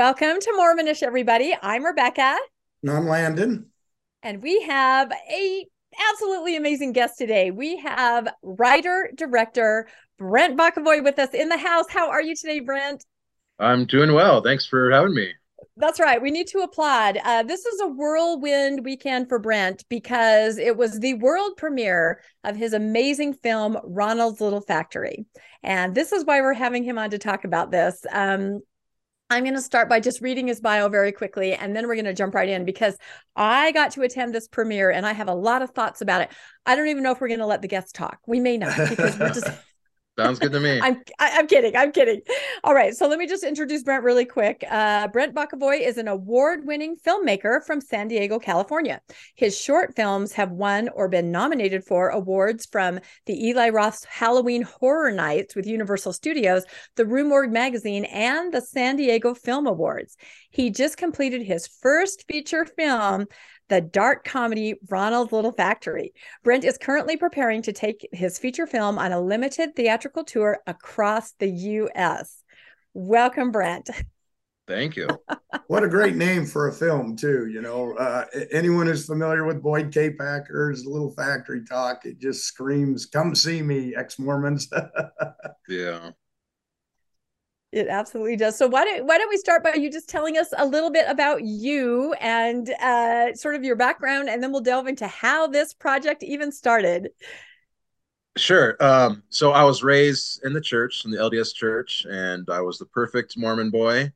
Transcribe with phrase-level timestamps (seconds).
[0.00, 1.54] Welcome to Mormonish, everybody.
[1.60, 2.34] I'm Rebecca.
[2.82, 3.66] And I'm Landon.
[4.22, 5.66] And we have a
[6.10, 7.50] absolutely amazing guest today.
[7.50, 11.84] We have writer director Brent Bokovoy with us in the house.
[11.90, 13.04] How are you today, Brent?
[13.58, 14.40] I'm doing well.
[14.40, 15.34] Thanks for having me.
[15.76, 16.20] That's right.
[16.20, 17.18] We need to applaud.
[17.22, 22.56] Uh, this is a whirlwind weekend for Brent because it was the world premiere of
[22.56, 25.26] his amazing film, Ronald's Little Factory.
[25.62, 28.00] And this is why we're having him on to talk about this.
[28.10, 28.60] Um,
[29.30, 32.04] I'm going to start by just reading his bio very quickly, and then we're going
[32.04, 32.98] to jump right in because
[33.36, 36.30] I got to attend this premiere and I have a lot of thoughts about it.
[36.66, 38.18] I don't even know if we're going to let the guests talk.
[38.26, 39.48] We may not because we're just
[40.18, 40.80] Sounds good to me.
[40.82, 41.76] I'm I, am i am kidding.
[41.76, 42.20] I'm kidding.
[42.64, 44.64] All right, so let me just introduce Brent really quick.
[44.68, 49.00] Uh, Brent Bokovoy is an award-winning filmmaker from San Diego, California.
[49.34, 54.62] His short films have won or been nominated for awards from the Eli Roth Halloween
[54.62, 56.64] Horror Nights with Universal Studios,
[56.96, 60.16] the Rue Morgue magazine, and the San Diego Film Awards.
[60.50, 63.26] He just completed his first feature film
[63.70, 66.12] the dark comedy Ronald's Little Factory.
[66.42, 71.32] Brent is currently preparing to take his feature film on a limited theatrical tour across
[71.38, 72.42] the U.S.
[72.92, 73.88] Welcome, Brent.
[74.66, 75.08] Thank you.
[75.68, 77.46] what a great name for a film, too.
[77.46, 80.10] You know, uh, anyone who's familiar with Boyd K.
[80.10, 84.68] Packer's Little Factory Talk, it just screams, "Come see me, ex-Mormons."
[85.68, 86.10] yeah.
[87.72, 88.58] It absolutely does.
[88.58, 91.04] So why don't why don't we start by you just telling us a little bit
[91.08, 95.72] about you and uh, sort of your background, and then we'll delve into how this
[95.72, 97.10] project even started.
[98.36, 98.76] Sure.
[98.80, 102.78] Um, so I was raised in the church, in the LDS church, and I was
[102.78, 104.12] the perfect Mormon boy.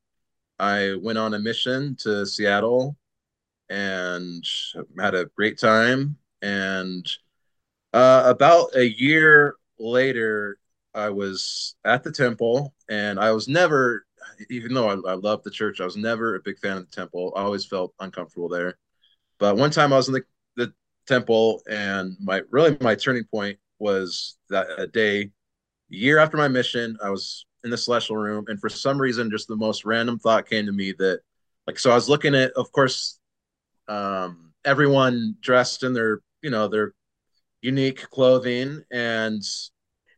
[0.58, 2.96] I went on a mission to Seattle
[3.68, 4.44] and
[4.98, 6.16] had a great time.
[6.42, 7.06] And
[7.92, 10.58] uh, about a year later,
[10.94, 14.06] I was at the temple, and I was never,
[14.50, 16.96] even though I, I loved the church, I was never a big fan of the
[16.96, 17.32] temple.
[17.36, 18.78] I always felt uncomfortable there.
[19.38, 20.24] But one time I was in the,
[20.56, 20.72] the
[21.06, 25.30] temple, and my really my turning point was that a day,
[25.88, 29.48] year after my mission, I was in the celestial room, and for some reason, just
[29.48, 31.20] the most random thought came to me that,
[31.66, 33.18] like, so I was looking at, of course,
[33.88, 36.94] um, everyone dressed in their, you know, their
[37.62, 39.42] unique clothing, and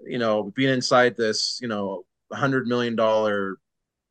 [0.04, 3.58] you know, being inside this, you know, hundred million dollar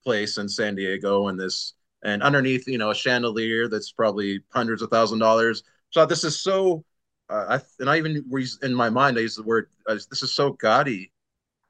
[0.03, 1.73] place in San Diego and this
[2.03, 5.63] and underneath, you know, a chandelier that's probably hundreds of thousand dollars.
[5.89, 6.83] So this is so
[7.29, 8.23] uh, I and I even
[8.61, 11.11] in my mind I use the word uh, this is so gaudy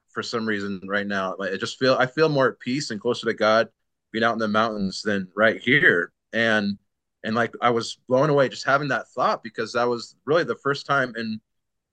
[0.10, 1.36] for some reason right now.
[1.38, 3.70] Like I just feel I feel more at peace and closer to God
[4.12, 6.12] being out in the mountains than right here.
[6.34, 6.78] And
[7.24, 10.56] and like I was blown away just having that thought because that was really the
[10.56, 11.40] first time in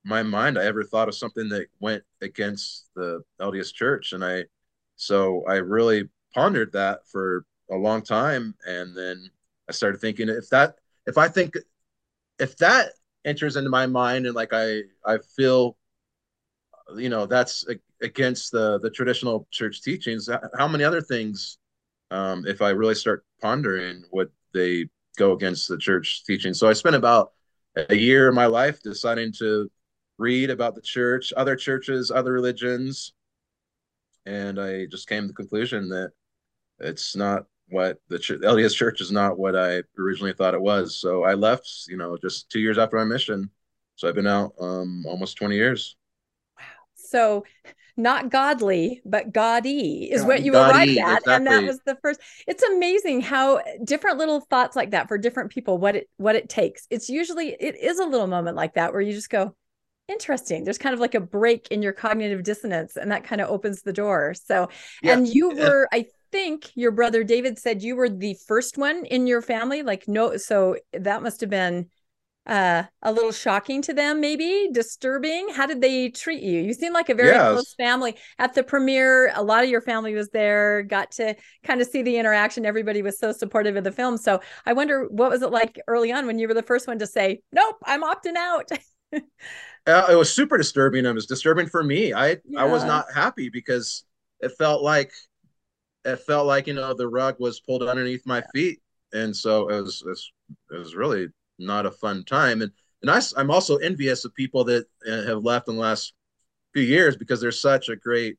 [0.04, 4.44] my mind I ever thought of something that went against the LDS Church, and I
[4.96, 9.30] so I really pondered that for a long time, and then
[9.68, 10.76] I started thinking if that
[11.06, 11.54] if I think
[12.38, 12.90] if that
[13.24, 15.76] enters into my mind and like I I feel
[16.96, 17.64] you know that's
[18.02, 21.58] against the the traditional church teachings how many other things
[22.10, 26.54] um, if I really start pondering would they go against the church teaching?
[26.54, 27.32] So I spent about
[27.76, 29.70] a year of my life deciding to
[30.22, 33.12] read about the church, other churches, other religions,
[34.24, 36.12] and I just came to the conclusion that
[36.78, 40.96] it's not what the ch- LDS Church is not what I originally thought it was.
[40.96, 43.50] So I left, you know, just two years after my mission.
[43.96, 45.96] So I've been out um, almost twenty years.
[46.58, 46.64] Wow.
[46.94, 47.44] So
[47.96, 51.18] not godly, but gaudy is what you arrived at.
[51.18, 51.34] Exactly.
[51.34, 52.20] And that was the first.
[52.46, 56.48] It's amazing how different little thoughts like that for different people, what it what it
[56.48, 56.86] takes.
[56.90, 59.54] It's usually it is a little moment like that where you just go,
[60.08, 60.64] interesting.
[60.64, 63.82] There's kind of like a break in your cognitive dissonance and that kind of opens
[63.82, 64.34] the door.
[64.34, 64.68] So
[65.02, 65.12] yeah.
[65.12, 69.26] and you were i think your brother david said you were the first one in
[69.26, 71.90] your family like no so that must have been
[72.46, 74.68] uh a little shocking to them maybe?
[74.72, 75.50] Disturbing?
[75.50, 76.60] How did they treat you?
[76.60, 77.52] You seem like a very yes.
[77.52, 78.16] close family.
[78.38, 82.02] At the premiere a lot of your family was there got to kind of see
[82.02, 82.66] the interaction.
[82.66, 84.16] Everybody was so supportive of the film.
[84.16, 86.98] So i wonder what was it like early on when you were the first one
[86.98, 88.68] to say nope i'm opting out
[89.12, 91.06] uh, it was super disturbing.
[91.06, 92.12] It was disturbing for me.
[92.12, 92.62] I yeah.
[92.62, 94.04] I was not happy because
[94.40, 95.12] it felt like
[96.04, 98.80] it felt like you know the rug was pulled underneath my feet,
[99.12, 100.32] and so it was it was,
[100.72, 101.28] it was really
[101.58, 102.62] not a fun time.
[102.62, 102.72] And
[103.02, 106.14] and I, I'm also envious of people that uh, have left in the last
[106.72, 108.36] few years because there's such a great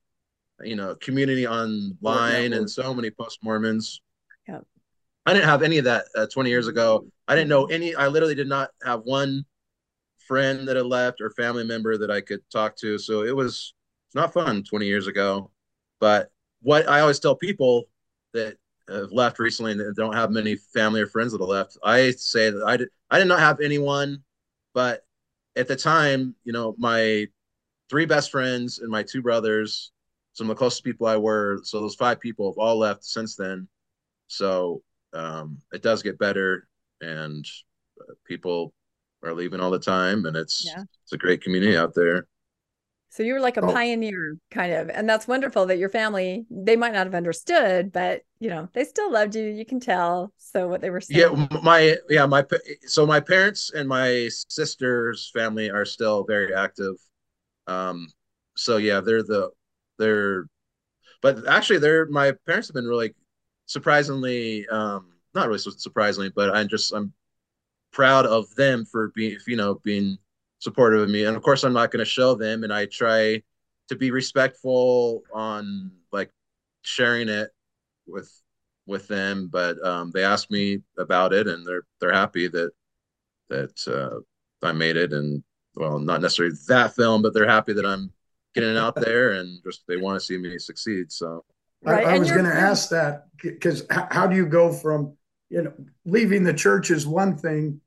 [0.61, 4.01] you know community online and so many post Mormons.
[4.47, 4.59] Yeah.
[5.25, 7.05] I didn't have any of that uh, 20 years ago.
[7.27, 7.95] I didn't know any.
[7.95, 9.45] I literally did not have one
[10.27, 12.97] friend that had left or family member that I could talk to.
[12.97, 13.73] So it was
[14.13, 15.51] not fun 20 years ago.
[15.99, 16.31] But
[16.61, 17.85] what I always tell people
[18.33, 18.57] that
[18.89, 22.49] have left recently and don't have many family or friends that have left, I say
[22.49, 24.23] that I did I did not have anyone,
[24.73, 25.05] but
[25.55, 27.27] at the time, you know, my
[27.89, 29.91] three best friends and my two brothers,
[30.33, 33.35] some of the closest people I were, so those five people have all left since
[33.35, 33.67] then.
[34.27, 34.81] So
[35.13, 36.67] um, it does get better,
[37.01, 37.45] and
[38.01, 38.73] uh, people
[39.23, 40.83] are leaving all the time, and it's yeah.
[41.03, 42.27] it's a great community out there.
[43.09, 43.71] So you were like a oh.
[43.71, 48.21] pioneer kind of, and that's wonderful that your family, they might not have understood, but
[48.39, 49.43] you know, they still loved you.
[49.43, 50.33] You can tell.
[50.37, 51.19] So what they were saying.
[51.21, 51.59] Yeah.
[51.61, 52.43] My, yeah, my,
[52.87, 56.95] so my parents and my sister's family are still very active.
[57.67, 58.07] Um,
[58.57, 59.51] so yeah, they're the,
[59.99, 60.47] they're,
[61.21, 63.13] but actually they're, my parents have been really
[63.67, 67.13] surprisingly, um, not really surprisingly, but I'm just, I'm
[67.93, 70.17] proud of them for being, you know, being
[70.59, 71.25] supportive of me.
[71.25, 72.63] And of course, I'm not going to show them.
[72.63, 73.41] And I try
[73.89, 76.31] to be respectful on like
[76.81, 77.49] sharing it
[78.07, 78.31] with
[78.85, 79.49] with them.
[79.51, 82.71] But um, they asked me about it, and they're they're happy that
[83.49, 85.13] that uh, I made it.
[85.13, 85.43] And
[85.75, 88.11] well, not necessarily that film, but they're happy that I'm
[88.55, 91.11] getting it out there, and just they want to see me succeed.
[91.11, 91.45] So.
[91.85, 92.07] Right.
[92.07, 95.17] I, I was going to ask that because how do you go from
[95.49, 95.73] you know
[96.05, 97.81] leaving the church is one thing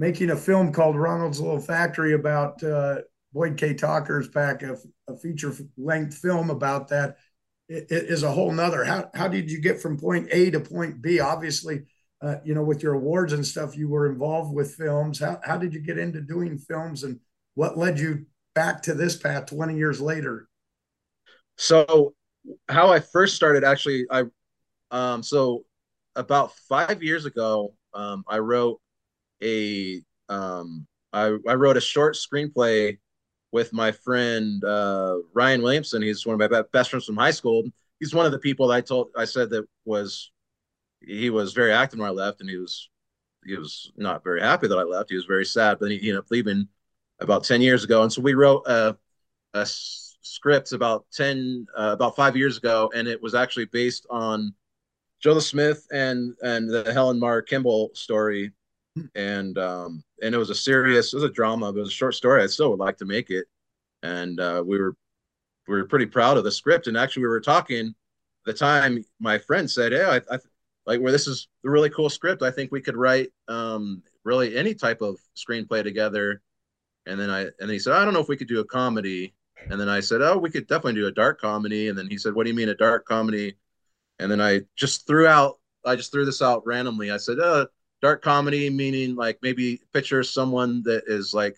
[0.00, 3.02] making a film called Ronald's Little Factory about uh,
[3.34, 3.74] Boyd K.
[3.74, 7.18] Talker's back, a, a feature length film about that
[7.68, 8.82] it, it is a whole nother.
[8.82, 11.20] How, how did you get from point A to point B?
[11.20, 11.82] Obviously,
[12.22, 15.18] uh, you know, with your awards and stuff, you were involved with films.
[15.18, 17.20] How, how did you get into doing films and
[17.54, 18.24] what led you
[18.54, 20.48] back to this path 20 years later?
[21.58, 22.14] So
[22.70, 24.24] how I first started actually, I,
[24.90, 25.66] um, so
[26.16, 28.80] about five years ago, um, I wrote
[29.42, 32.98] a um, I, I wrote a short screenplay
[33.52, 36.02] with my friend uh, Ryan Williamson.
[36.02, 37.64] He's one of my best friends from high school.
[37.98, 40.30] He's one of the people I told I said that was
[41.00, 42.88] he was very active when I left, and he was
[43.44, 45.10] he was not very happy that I left.
[45.10, 46.68] He was very sad, but he, ended up leaving
[47.20, 48.02] about ten years ago.
[48.02, 48.96] And so we wrote a,
[49.54, 54.54] a script about ten uh, about five years ago, and it was actually based on
[55.20, 58.52] Joseph Smith and and the Helen Mar Kimball story
[59.14, 62.14] and um, and it was a serious, it was a drama, it was a short
[62.14, 62.42] story.
[62.42, 63.46] I still would like to make it,
[64.02, 64.94] and uh, we were
[65.68, 66.86] we were pretty proud of the script.
[66.86, 67.94] And actually, we were talking
[68.46, 69.04] the time.
[69.20, 70.38] My friend said, "Hey, I, I
[70.86, 72.42] like where this is a really cool script.
[72.42, 76.42] I think we could write um, really any type of screenplay together."
[77.06, 78.64] And then I and then he said, "I don't know if we could do a
[78.64, 79.34] comedy."
[79.70, 82.18] And then I said, "Oh, we could definitely do a dark comedy." And then he
[82.18, 83.56] said, "What do you mean a dark comedy?"
[84.18, 87.10] And then I just threw out, I just threw this out randomly.
[87.10, 87.66] I said, "Uh."
[88.02, 91.56] Dark comedy meaning like maybe picture someone that is like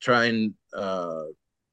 [0.00, 1.22] trying uh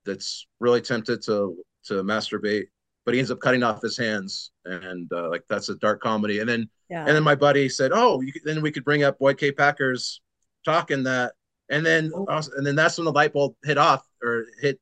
[0.05, 2.65] that's really tempted to to masturbate
[3.05, 6.39] but he ends up cutting off his hands and uh, like that's a dark comedy
[6.39, 7.05] and then yeah.
[7.05, 10.21] and then my buddy said oh you, then we could bring up boyd k packer's
[10.65, 11.33] talking that
[11.69, 12.41] and then oh.
[12.57, 14.79] and then that's when the light bulb hit off or hit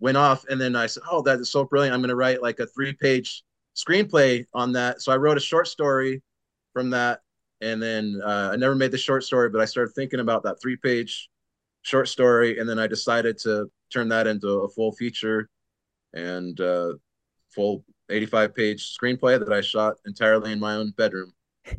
[0.00, 2.42] went off and then i said oh that is so brilliant i'm going to write
[2.42, 3.42] like a three page
[3.76, 6.22] screenplay on that so i wrote a short story
[6.72, 7.20] from that
[7.62, 10.60] and then uh, I never made the short story, but I started thinking about that
[10.60, 11.30] three page
[11.82, 15.48] short story, and then I decided to turn that into a full feature
[16.12, 16.94] and uh,
[17.54, 21.32] full 85 page screenplay that I shot entirely in my own bedroom.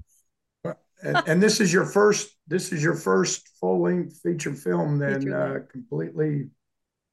[1.06, 5.34] And, and this is your first this is your first full length feature film then
[5.34, 6.48] uh, completely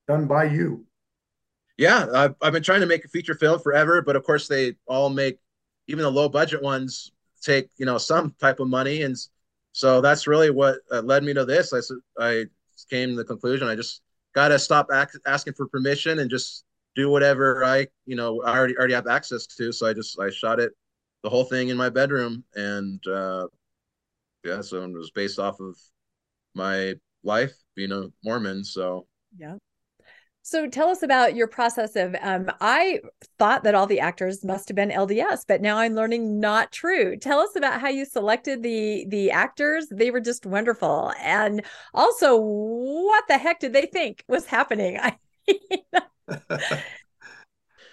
[0.06, 0.86] done by you
[1.76, 4.76] yeah I've, I've been trying to make a feature film forever but of course they
[4.86, 5.40] all make
[5.88, 7.10] even the low budget ones
[7.40, 9.02] take you know some type of money.
[9.02, 9.16] And
[9.72, 11.72] so that's really what uh, led me to this.
[11.72, 11.80] I
[12.18, 12.44] i
[12.88, 14.00] came to the conclusion i just
[14.34, 14.88] got to stop
[15.26, 16.64] asking for permission and just
[16.96, 19.72] do whatever i you know i already already have access to.
[19.72, 20.72] So i just i shot it
[21.22, 22.44] the whole thing in my bedroom.
[22.54, 23.46] And uh
[24.44, 25.76] yeah so it was based off of
[26.54, 28.64] my life being a mormon.
[28.64, 29.06] So
[29.38, 29.56] yeah
[30.42, 33.00] so tell us about your process of um, I
[33.38, 37.16] thought that all the actors must have been LDS, but now I'm learning not true.
[37.16, 39.86] Tell us about how you selected the the actors.
[39.90, 41.12] They were just wonderful.
[41.22, 44.98] And also what the heck did they think was happening?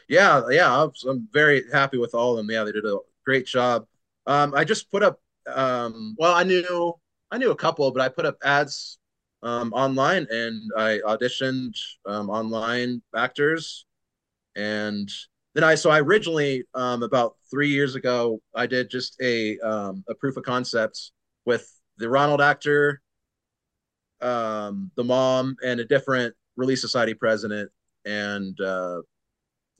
[0.08, 2.50] yeah, yeah, I'm, very happy with all of them.
[2.50, 3.86] Yeah, they did a great job.
[4.25, 5.20] Um, I just put up
[5.54, 6.94] um, well, I knew
[7.32, 8.97] I knew a couple, but I put up ads
[9.44, 11.74] um, online and I auditioned
[12.06, 13.86] um, online actors.
[14.56, 15.10] And
[15.53, 20.03] then I, so I originally, um, about three years ago, I did just a, um,
[20.10, 21.12] a proof of concept
[21.46, 23.01] with the Ronald actor,
[24.22, 27.72] um, the mom, and a different Relief Society president.
[28.06, 29.01] And uh,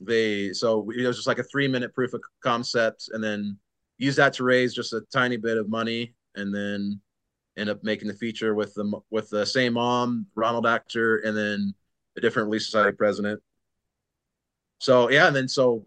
[0.00, 3.08] they, so it was just like a three minute proof of concept.
[3.12, 3.58] And then
[3.98, 7.00] use that to raise just a tiny bit of money, and then
[7.58, 11.74] end up making the feature with the with the same mom, Ronald actor, and then
[12.16, 13.40] a different Relief Society president.
[14.78, 15.86] So yeah, and then so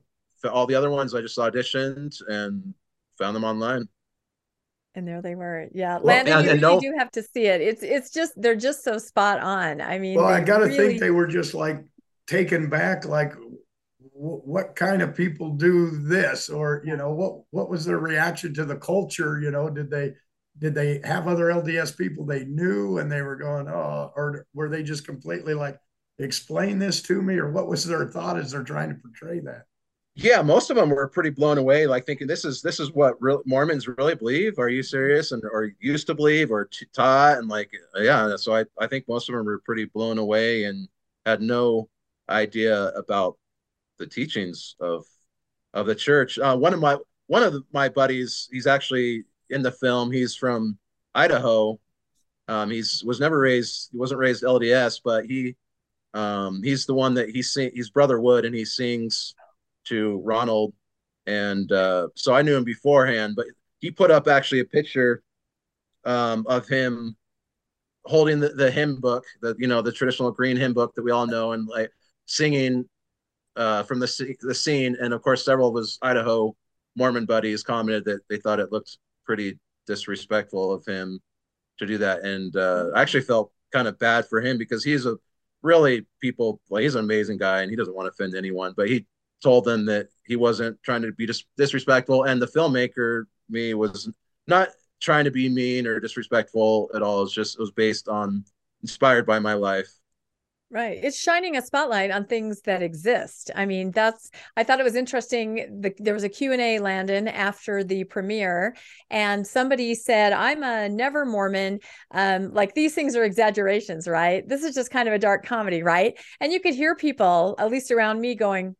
[0.51, 2.73] all the other ones I just auditioned and
[3.17, 3.87] found them online.
[4.93, 5.69] And there they were.
[5.73, 7.61] Yeah, well, Landon, and, you really no, do have to see it.
[7.61, 9.79] It's it's just they're just so spot on.
[9.79, 10.77] I mean, well, I got to really...
[10.77, 11.83] think they were just like
[12.27, 13.33] taken back, like
[14.21, 18.63] what kind of people do this or you know what what was their reaction to
[18.63, 20.13] the culture you know did they
[20.57, 22.97] did they have other lds people they knew?
[22.97, 25.79] And they were going oh or were they just completely like
[26.19, 29.63] explain this to me or what was their thought as they're trying to portray that?
[30.15, 33.21] Yeah most of them were pretty blown away like thinking this is this is what
[33.21, 34.59] real mormons really believe.
[34.59, 35.31] Are you serious?
[35.31, 37.37] And or used to believe or taught?
[37.37, 40.87] And like yeah so i i think most of them were pretty blown away and
[41.25, 41.89] had no
[42.29, 43.37] idea about
[43.99, 45.05] the teachings of
[45.73, 46.37] of the church.
[46.39, 50.11] Uh, one of my one of my buddies, he's actually in the film.
[50.11, 50.77] He's from
[51.13, 51.79] Idaho.
[52.47, 53.89] Um, he's was never raised.
[53.91, 55.55] He wasn't raised LDS, but he
[56.13, 57.71] um, he's the one that he sing.
[57.73, 59.35] He's brother Wood, and he sings
[59.85, 60.73] to Ronald.
[61.27, 63.45] And uh, so I knew him beforehand, but
[63.79, 65.23] he put up actually a picture
[66.05, 67.15] um, of him
[68.05, 71.11] holding the, the hymn book, the you know the traditional green hymn book that we
[71.11, 71.91] all know, and like
[72.25, 72.85] singing
[73.55, 76.55] uh, from the the scene, and of course, several of his Idaho
[76.95, 78.97] Mormon buddies commented that they thought it looked
[79.31, 79.57] pretty
[79.87, 81.17] disrespectful of him
[81.79, 85.05] to do that, and uh, I actually felt kind of bad for him because he's
[85.05, 85.15] a
[85.63, 88.89] really people well, he's an amazing guy and he doesn't want to offend anyone, but
[88.89, 89.05] he
[89.41, 94.11] told them that he wasn't trying to be dis- disrespectful, and the filmmaker me was
[94.47, 94.67] not
[94.99, 97.23] trying to be mean or disrespectful at all.
[97.23, 98.43] It's just it was based on
[98.81, 99.89] inspired by my life
[100.73, 100.99] Right.
[101.03, 103.51] It's shining a spotlight on things that exist.
[103.53, 105.81] I mean, that's I thought it was interesting.
[105.81, 108.77] The, there was a Q&A Landon after the premiere
[109.09, 111.79] and somebody said, "I'm a never Mormon.
[112.11, 114.47] Um, like these things are exaggerations, right?
[114.47, 117.69] This is just kind of a dark comedy, right?" And you could hear people, at
[117.69, 118.77] least around me going,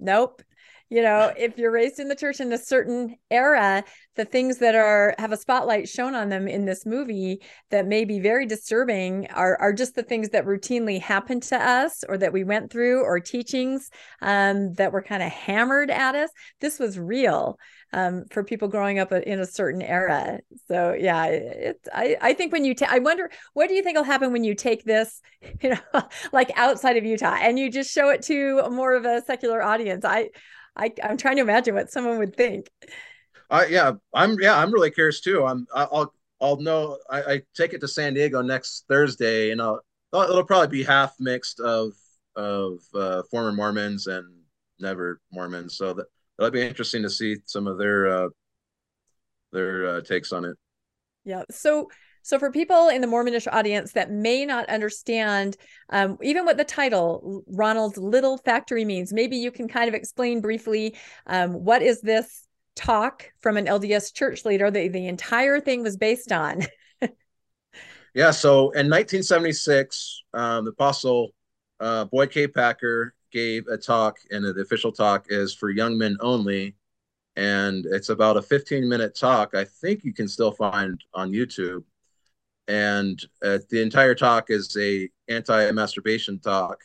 [0.00, 0.40] "Nope,
[0.94, 3.82] you know if you're raised in the church in a certain era
[4.14, 8.04] the things that are have a spotlight shown on them in this movie that may
[8.04, 12.32] be very disturbing are are just the things that routinely happen to us or that
[12.32, 13.90] we went through or teachings
[14.22, 16.30] um, that were kind of hammered at us.
[16.60, 17.58] This was real
[17.92, 20.38] um, for people growing up in a certain era.
[20.68, 23.96] So yeah it, I, I think when you ta- i wonder what do you think
[23.96, 25.20] will happen when you take this
[25.60, 29.22] you know like outside of utah and you just show it to more of a
[29.22, 30.04] secular audience?
[30.04, 30.30] I
[30.76, 32.70] I, I'm trying to imagine what someone would think.
[33.50, 35.44] Uh, yeah, I'm yeah, I'm really curious too.
[35.44, 36.98] I'm I'll I'll know.
[37.10, 39.80] I, I take it to San Diego next Thursday, and I'll,
[40.12, 41.92] it'll probably be half mixed of
[42.36, 44.26] of uh, former Mormons and
[44.80, 45.76] never Mormons.
[45.76, 46.06] So that
[46.38, 48.28] that'll be interesting to see some of their uh,
[49.52, 50.56] their uh, takes on it.
[51.24, 51.44] Yeah.
[51.50, 51.88] So
[52.24, 55.58] so, for people in the Mormonish audience that may not understand
[55.90, 60.40] um, even what the title Ronald's Little Factory means, maybe you can kind of explain
[60.40, 65.82] briefly um, what is this talk from an LDS church leader that the entire thing
[65.82, 66.62] was based on.
[68.14, 68.30] yeah.
[68.30, 71.34] So, in 1976, um, the Apostle
[71.78, 72.48] uh, Boyd K.
[72.48, 76.74] Packer gave a talk, and the official talk is for young men only.
[77.36, 79.54] And it's about a 15 minute talk.
[79.54, 81.82] I think you can still find on YouTube
[82.68, 86.78] and uh, the entire talk is a anti-masturbation talk.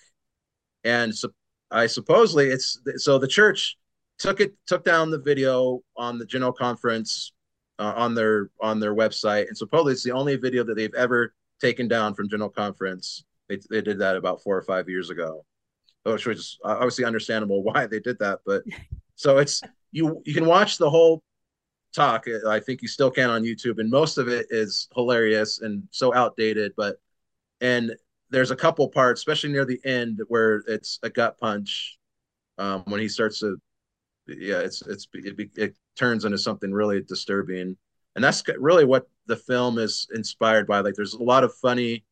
[0.84, 1.30] And so
[1.72, 3.78] i supposedly it's so the church
[4.18, 7.32] took it took down the video on the general conference
[7.78, 11.34] uh, on their on their website and supposedly it's the only video that they've ever
[11.62, 13.24] taken down from general conference.
[13.50, 15.46] They, they did that about four or five years ago
[16.04, 18.64] which was obviously understandable why they did that but
[19.16, 21.22] so it's you you can watch the whole
[21.94, 22.26] talk.
[22.48, 26.14] I think you still can on YouTube, and most of it is hilarious and so
[26.14, 26.74] outdated.
[26.78, 26.98] But
[27.62, 27.96] and
[28.30, 31.98] there's a couple parts, especially near the end, where it's a gut punch
[32.58, 33.58] um, when he starts to,
[34.28, 37.76] yeah, it's it's it, it turns into something really disturbing,
[38.16, 40.80] and that's really what the film is inspired by.
[40.80, 42.04] Like, there's a lot of funny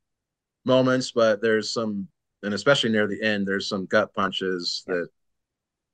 [0.65, 2.07] moments, but there's some,
[2.43, 5.07] and especially near the end, there's some gut punches that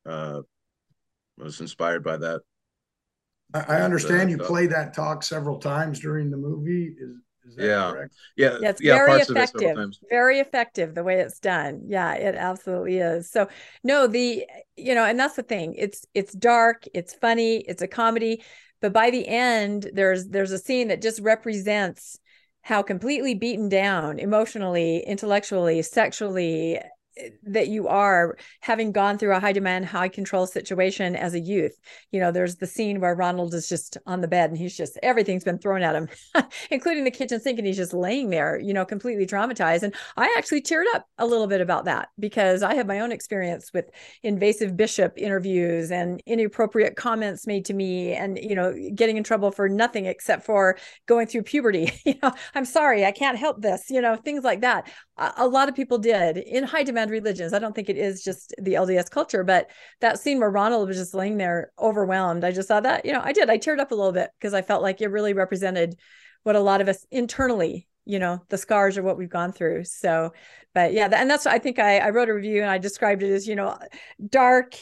[0.06, 0.42] uh,
[1.38, 2.42] was inspired by that.
[3.54, 6.96] I, understand you play that talk several times during the movie.
[7.00, 7.92] Is, is that yeah.
[7.92, 8.16] correct?
[8.36, 8.58] Yeah.
[8.62, 9.78] yeah it's yeah, very effective.
[9.78, 11.84] It very effective the way it's done.
[11.86, 13.30] Yeah, it absolutely is.
[13.30, 13.48] So
[13.84, 14.46] no, the
[14.76, 15.76] you know, and that's the thing.
[15.78, 18.44] It's it's dark, it's funny, it's a comedy,
[18.82, 22.20] but by the end, there's there's a scene that just represents
[22.64, 26.80] how completely beaten down emotionally, intellectually, sexually,
[27.44, 31.78] that you are having gone through a high demand high control situation as a youth
[32.12, 34.98] you know there's the scene where ronald is just on the bed and he's just
[35.04, 36.08] everything's been thrown at him
[36.72, 39.84] including the kitchen sink and he's just laying there you know completely traumatized.
[39.84, 43.12] And i actually teared up a little bit about that because i have my own
[43.12, 43.86] experience with
[44.24, 49.52] invasive bishop interviews and inappropriate comments made to me and you know getting in trouble
[49.52, 51.92] for nothing except for going through puberty.
[52.06, 55.70] You know i'm sorry i can't help this you know things like that a lot
[55.70, 57.54] of people did in high demand religions.
[57.54, 59.70] I don't think it is just the LDS culture, but
[60.02, 63.22] that scene where Ronald was just laying there overwhelmed, I just saw that, you know,
[63.24, 63.50] I did.
[63.50, 65.98] I teared up a little bit because I felt like it really represented
[66.42, 69.84] what a lot of us internally you know the scars are what we've gone through.
[69.86, 70.34] So
[70.74, 73.32] but yeah and that's i think I, I wrote a review and i described it
[73.32, 73.78] as you know
[74.30, 74.76] dark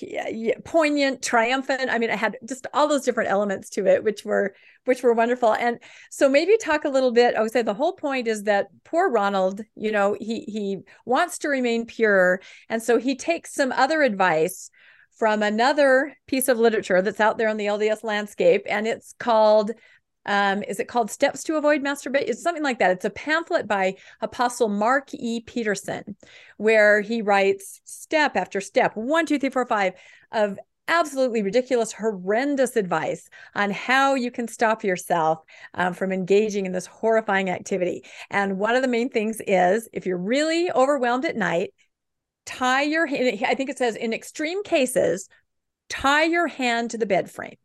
[0.63, 1.90] poignant triumphant.
[1.90, 5.13] I mean it had just all those different elements to it which were which were
[5.13, 5.54] wonderful.
[5.54, 8.68] And so maybe talk a little bit i would say the whole point is that
[8.84, 12.42] poor ronald you know he he wants to remain pure.
[12.70, 14.70] And so he takes some other advice
[15.18, 19.72] from another piece of literature that's out there on the lds landscape and it's called
[20.25, 22.30] um, is it called Steps to Avoid Masturbation?
[22.30, 22.92] It's something like that.
[22.92, 25.42] It's a pamphlet by Apostle Mark E.
[25.42, 26.16] Petersen,
[26.58, 29.94] where he writes step after step, one, two, three, four, five,
[30.32, 35.40] of absolutely ridiculous, horrendous advice on how you can stop yourself
[35.74, 38.04] um, from engaging in this horrifying activity.
[38.30, 41.74] And one of the main things is if you're really overwhelmed at night,
[42.46, 45.30] tie your I think it says in extreme cases,
[45.90, 47.56] tie your hand to the bed frame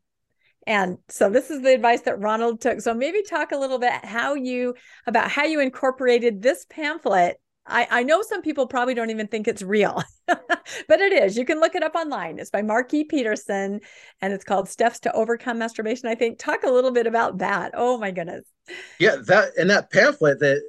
[0.67, 2.81] and so this is the advice that Ronald took.
[2.81, 4.75] So maybe talk a little bit how you
[5.07, 7.41] about how you incorporated this pamphlet.
[7.69, 11.37] I, I know some people probably don't even think it's real, but it is.
[11.37, 12.39] You can look it up online.
[12.39, 13.05] It's by Mark E.
[13.05, 13.81] Petersen
[14.21, 16.09] and it's called Steps to Overcome Masturbation.
[16.09, 17.73] I think talk a little bit about that.
[17.75, 18.45] Oh my goodness.
[18.99, 20.63] Yeah, that and that pamphlet that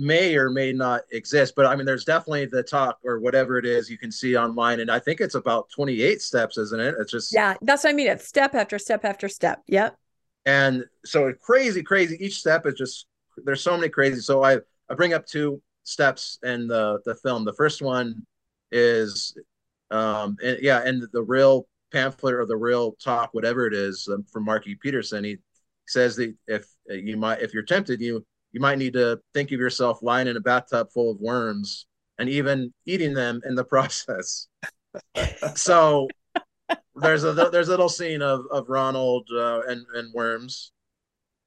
[0.00, 3.66] may or may not exist, but I mean, there's definitely the talk or whatever it
[3.66, 6.94] is you can see online, and I think it's about 28 steps, isn't it?
[6.98, 8.08] It's just yeah, that's what I mean.
[8.08, 9.62] It's step after step after step.
[9.66, 9.94] Yep.
[10.46, 12.16] And so crazy, crazy.
[12.18, 13.06] Each step is just
[13.44, 14.22] there's so many crazy.
[14.22, 14.56] So I
[14.88, 17.44] I bring up two steps in the the film.
[17.44, 18.22] The first one
[18.72, 19.36] is
[19.90, 24.24] um and yeah, and the real pamphlet or the real talk, whatever it is, um,
[24.24, 25.24] from Marky Peterson.
[25.24, 25.36] He
[25.86, 29.60] says that if you might, if you're tempted, you you might need to think of
[29.60, 31.86] yourself lying in a bathtub full of worms
[32.18, 34.48] and even eating them in the process.
[35.54, 36.08] so
[36.96, 40.72] there's a there's a little scene of of Ronald uh, and and worms,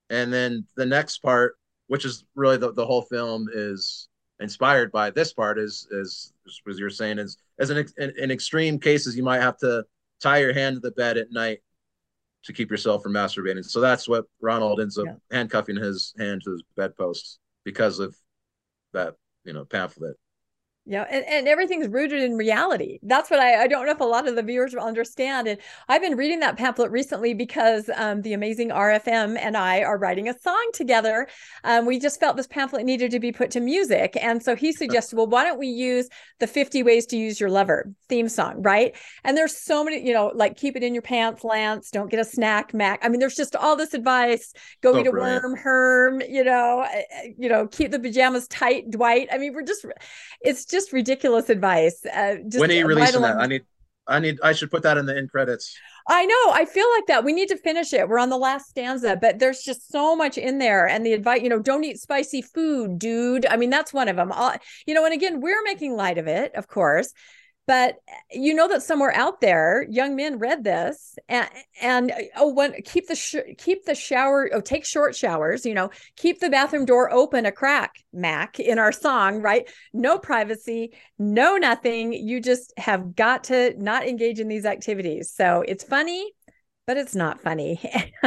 [0.09, 4.07] and then the next part, which is really the, the whole film is
[4.39, 9.15] inspired by this part, is is as you're saying is as in, in extreme cases
[9.15, 9.85] you might have to
[10.21, 11.59] tie your hand to the bed at night
[12.43, 13.65] to keep yourself from masturbating.
[13.65, 15.15] So that's what Ronald ends up yeah.
[15.32, 18.15] handcuffing his hand to his bedpost because of
[18.93, 20.17] that, you know, pamphlet.
[20.86, 23.00] Yeah, and, and everything's rooted in reality.
[23.04, 25.48] That's what I, I don't know if a lot of the viewers will understand.
[25.48, 29.98] And I've been reading that pamphlet recently because um, the amazing RFM and I are
[29.98, 31.30] writing a song together.
[31.63, 34.17] Um, we just felt this pamphlet needed to be put to music.
[34.22, 36.10] And so he suggested, well, why don't we use
[36.41, 38.93] the 50 ways to use your lover theme song, right?
[39.24, 42.19] And there's so many, you know, like keep it in your pants, Lance, don't get
[42.19, 43.00] a snack, Mac.
[43.02, 44.54] I mean, there's just all this advice.
[44.82, 45.43] Go so eat a brilliant.
[45.43, 49.30] worm, Herm, you know, eh, eh, you know, keep the pajamas tight, Dwight.
[49.32, 49.86] I mean, we're just,
[50.41, 52.05] it's just ridiculous advice.
[52.05, 53.38] Uh, just when are you releasing that?
[53.38, 53.62] I need,
[54.07, 55.73] I need, I should put that in the end credits.
[56.09, 56.51] I know.
[56.51, 57.23] I feel like that.
[57.23, 58.09] We need to finish it.
[58.09, 60.86] We're on the last stanza, but there's just so much in there.
[60.86, 63.45] And the advice, you know, don't eat spicy food, dude.
[63.45, 64.33] I mean, that's one of them.
[64.33, 64.53] All,
[64.86, 67.13] you know, and again, we're making light of it, of course
[67.65, 71.47] but eh, you know that somewhere out there young men read this and
[71.82, 75.89] and oh when keep the sh- keep the shower oh take short showers you know
[76.15, 81.58] keep the bathroom door open a crack mac in our song right no privacy no
[81.58, 86.32] nothing you just have got to not engage in these activities so it's funny
[86.86, 87.80] but it's not funny.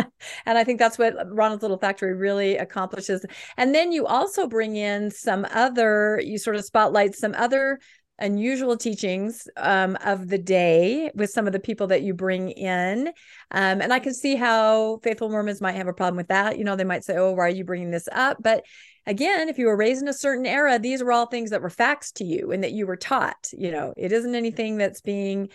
[0.46, 3.24] and I think that's what Ronald's Little Factory really accomplishes.
[3.56, 7.78] And then you also bring in some other, you sort of spotlight some other
[8.18, 13.08] unusual teachings um, of the day with some of the people that you bring in.
[13.50, 16.58] Um, and I can see how faithful Mormons might have a problem with that.
[16.58, 18.38] You know, they might say, oh, why are you bringing this up?
[18.42, 18.64] But
[19.06, 21.70] again, if you were raised in a certain era, these were all things that were
[21.70, 23.50] facts to you and that you were taught.
[23.52, 25.48] You know, it isn't anything that's being,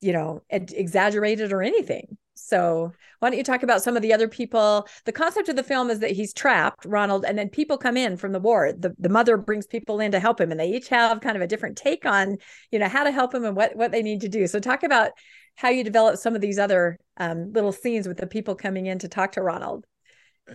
[0.00, 2.18] you know, exaggerated or anything.
[2.46, 4.86] So, why don't you talk about some of the other people?
[5.06, 8.18] The concept of the film is that he's trapped, Ronald, and then people come in
[8.18, 8.82] from the ward.
[8.82, 11.42] The, the mother brings people in to help him, and they each have kind of
[11.42, 12.36] a different take on,
[12.70, 14.46] you know, how to help him and what what they need to do.
[14.46, 15.12] So, talk about
[15.56, 18.98] how you develop some of these other um, little scenes with the people coming in
[18.98, 19.86] to talk to Ronald.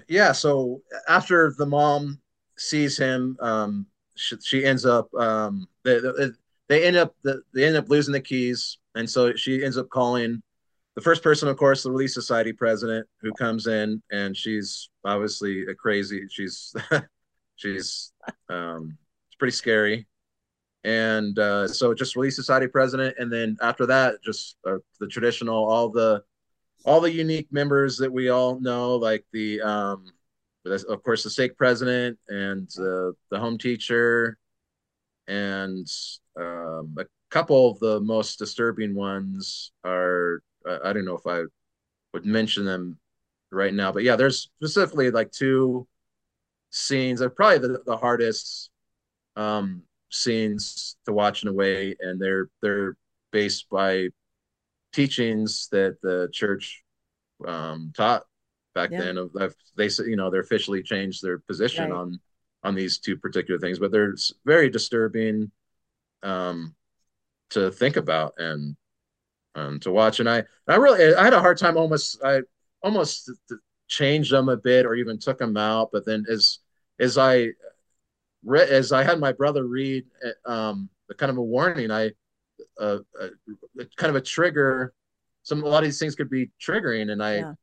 [0.08, 0.34] Yeah.
[0.34, 2.19] So after the mom
[2.58, 6.36] sees him, um, she, she ends up um, the, the,
[6.67, 9.89] they end up the, they end up losing the keys, and so she ends up
[9.89, 10.43] calling
[10.95, 15.65] the first person, of course, the Relief Society president, who comes in, and she's obviously
[15.67, 16.25] a crazy.
[16.30, 16.73] She's
[17.56, 18.12] she's
[18.49, 18.97] um,
[19.28, 20.08] it's pretty scary,
[20.84, 25.63] and uh, so just Relief Society president, and then after that, just uh, the traditional,
[25.65, 26.23] all the
[26.86, 30.06] all the unique members that we all know, like the um,
[30.65, 34.38] of course the stake president and uh, the home teacher,
[35.28, 35.88] and
[36.39, 41.43] um, a couple of the most disturbing ones are uh, I don't know if I
[42.13, 42.97] would mention them
[43.51, 45.87] right now, but yeah, there's specifically like two
[46.69, 47.19] scenes.
[47.19, 48.69] They're probably the, the hardest
[49.35, 52.95] um, scenes to watch in a way, and they're they're
[53.31, 54.09] based by
[54.93, 56.83] teachings that the church
[57.47, 58.23] um, taught
[58.73, 58.99] back yeah.
[58.99, 59.17] then.
[59.17, 61.99] Of they said you know they're officially changed their position right.
[61.99, 62.19] on
[62.63, 65.51] on these two particular things, but they're very disturbing
[66.23, 66.75] um,
[67.51, 68.75] to think about and
[69.55, 70.19] um, to watch.
[70.19, 72.41] And I I really I had a hard time almost I
[72.83, 73.31] almost
[73.88, 76.59] changed them a bit or even took them out, but then as
[76.99, 77.49] as I
[78.43, 80.05] read as I had my brother read
[80.45, 82.12] um, the kind of a warning, I
[82.79, 83.27] uh, uh,
[83.97, 84.93] kind of a trigger.
[85.43, 87.53] Some a lot of these things could be triggering, and I yeah.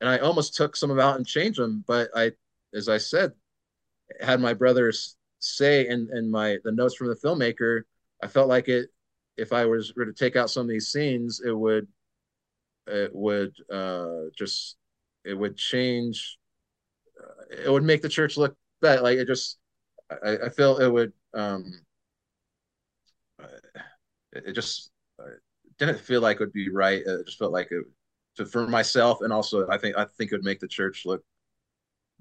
[0.00, 1.84] and I almost took some of out and changed them.
[1.86, 2.32] But I,
[2.74, 3.32] as I said,
[4.20, 7.82] had my brothers say in in my the notes from the filmmaker,
[8.22, 8.90] I felt like it.
[9.36, 11.88] If I was were to take out some of these scenes, it would
[12.86, 14.76] it would uh, just
[15.24, 16.38] it would change.
[17.22, 19.02] Uh, it would make the church look bad.
[19.02, 19.58] Like it just,
[20.10, 21.12] I, I feel it would.
[21.34, 21.72] um
[24.32, 24.90] it, it just
[25.78, 27.02] didn't feel like it would be right.
[27.04, 27.84] It just felt like it
[28.36, 31.24] to, for myself, and also I think I think it would make the church look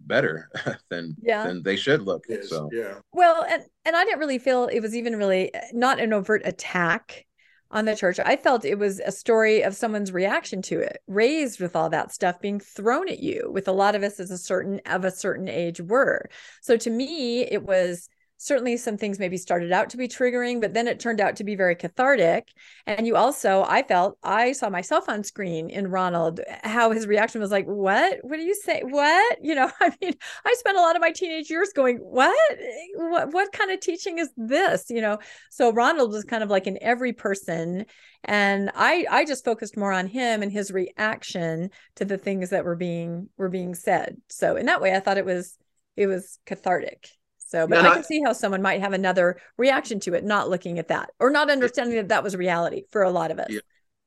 [0.06, 0.50] better
[0.90, 1.46] than yeah.
[1.46, 2.26] than they should look.
[2.28, 2.96] Yes, so yeah.
[3.12, 6.42] Well, and and I didn't really feel it was even really eh, not an overt
[6.46, 7.26] attack
[7.72, 8.20] on the church.
[8.24, 12.12] I felt it was a story of someone's reaction to it, raised with all that
[12.12, 15.12] stuff being thrown at you, with a lot of us as a certain of a
[15.12, 16.30] certain age were.
[16.62, 18.10] So to me, it was
[18.42, 21.44] certainly some things maybe started out to be triggering, but then it turned out to
[21.44, 22.48] be very cathartic.
[22.88, 27.42] And you also, I felt, I saw myself on screen in Ronald, how his reaction
[27.42, 28.20] was like, What?
[28.22, 28.82] What do you say?
[28.84, 29.38] What?
[29.42, 30.14] You know, I mean,
[30.46, 32.58] I spent a lot of my teenage years going, What?
[32.96, 34.86] What, what kind of teaching is this?
[34.90, 35.20] You know,
[35.52, 37.86] so Ronald was kind of like in every person.
[38.24, 42.64] And I, I just focused more on him and his reaction to the things that
[42.64, 44.18] were being were being said.
[44.30, 45.58] So in that way, I thought it was
[45.98, 47.10] it was cathartic.
[47.50, 50.78] So, but I can see how someone might have another reaction to it, not looking
[50.78, 53.48] at that or not understanding that that was reality for a lot of us.
[53.50, 53.62] Yeah.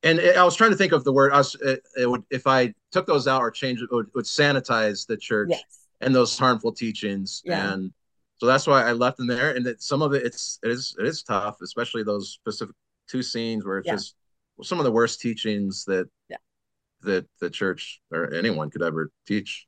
[0.04, 1.32] And it, I was trying to think of the word.
[1.32, 5.08] Was, it, it, would if I took those out or changed it, would, would sanitize
[5.08, 5.62] the church yes.
[6.00, 7.42] and those harmful teachings.
[7.44, 7.72] Yeah.
[7.72, 7.92] And
[8.36, 9.56] so that's why I left them there.
[9.56, 12.76] And that some of it, it's it is it is tough, especially those specific
[13.08, 13.94] two scenes where it's yeah.
[13.94, 14.14] just
[14.62, 16.36] some of the worst teachings that yeah.
[17.02, 19.66] that the church or anyone could ever teach.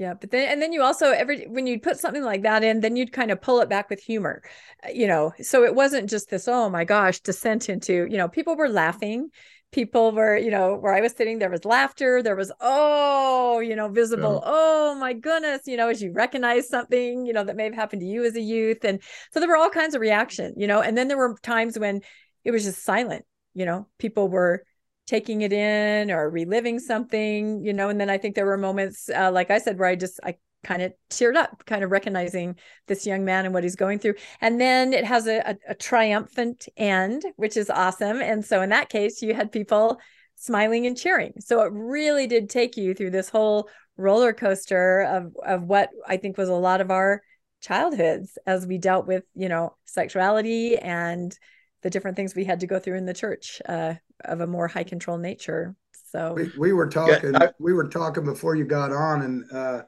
[0.00, 2.80] Yeah, but then and then you also every when you'd put something like that in,
[2.80, 4.42] then you'd kind of pull it back with humor,
[4.82, 5.34] uh, you know.
[5.42, 9.28] So it wasn't just this, oh my gosh, descent into, you know, people were laughing,
[9.72, 13.76] people were, you know, where I was sitting, there was laughter, there was oh, you
[13.76, 14.50] know, visible, yeah.
[14.50, 18.00] oh my goodness, you know, as you recognize something, you know, that may have happened
[18.00, 20.80] to you as a youth, and so there were all kinds of reaction, you know,
[20.80, 22.00] and then there were times when
[22.42, 24.64] it was just silent, you know, people were
[25.10, 27.88] taking it in or reliving something, you know.
[27.88, 30.36] And then I think there were moments, uh, like I said, where I just I
[30.62, 32.54] kind of teared up, kind of recognizing
[32.86, 34.14] this young man and what he's going through.
[34.40, 38.22] And then it has a, a, a triumphant end, which is awesome.
[38.22, 39.98] And so in that case, you had people
[40.36, 41.32] smiling and cheering.
[41.40, 46.18] So it really did take you through this whole roller coaster of of what I
[46.18, 47.20] think was a lot of our
[47.60, 51.36] childhoods as we dealt with, you know, sexuality and
[51.82, 53.94] the different things we had to go through in the church uh,
[54.24, 55.74] of a more high control nature.
[56.10, 59.44] So we, we were talking, yeah, I, we were talking before you got on, and
[59.52, 59.82] uh,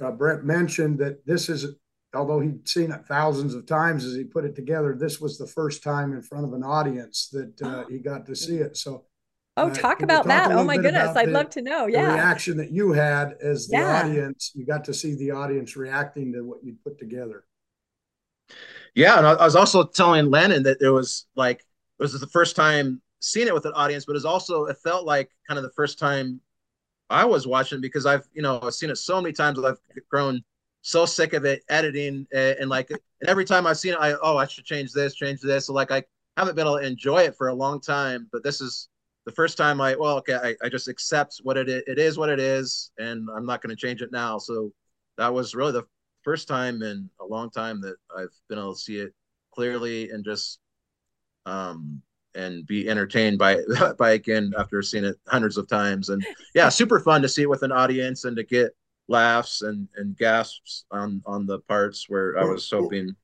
[0.00, 1.66] uh, Brent mentioned that this is,
[2.14, 5.46] although he'd seen it thousands of times as he put it together, this was the
[5.46, 8.76] first time in front of an audience that uh, he got to see it.
[8.76, 9.04] So.
[9.56, 10.50] Oh, uh, talk about talk that!
[10.50, 11.86] Oh my goodness, I'd the, love to know.
[11.86, 14.02] Yeah, the reaction that you had as the yeah.
[14.02, 17.44] audience, you got to see the audience reacting to what you put together.
[18.96, 21.64] Yeah, and I, I was also telling Landon that there was like
[21.98, 25.06] it was the first time seeing it with an audience, but it's also it felt
[25.06, 26.40] like kind of the first time
[27.10, 29.58] I was watching because I've you know I've seen it so many times.
[29.58, 29.78] I've
[30.10, 30.42] grown
[30.82, 34.14] so sick of it editing and, and like and every time I've seen it, I
[34.22, 35.66] oh I should change this, change this.
[35.66, 36.02] So like I
[36.36, 38.88] haven't been able to enjoy it for a long time, but this is
[39.24, 41.82] the first time I well okay I, I just accept what it is.
[41.86, 44.38] It is what it is, and I'm not going to change it now.
[44.38, 44.72] So
[45.16, 45.86] that was really the
[46.22, 49.14] first time in a long time that I've been able to see it
[49.52, 50.58] clearly and just
[51.46, 52.00] um
[52.34, 53.58] and be entertained by
[53.98, 57.50] by again after seeing it hundreds of times and yeah super fun to see it
[57.50, 58.74] with an audience and to get
[59.08, 63.14] laughs and and gasps on on the parts where I was hoping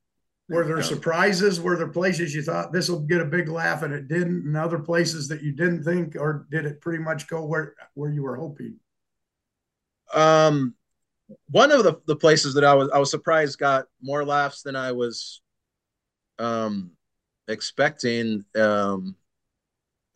[0.51, 1.61] were there surprises?
[1.61, 4.57] Were there places you thought this will get a big laugh and it didn't, and
[4.57, 8.23] other places that you didn't think, or did it pretty much go where where you
[8.23, 8.75] were hoping?
[10.13, 10.75] Um,
[11.49, 14.75] one of the, the places that I was I was surprised got more laughs than
[14.75, 15.41] I was
[16.37, 16.91] um
[17.47, 18.45] expecting.
[18.55, 19.15] Um,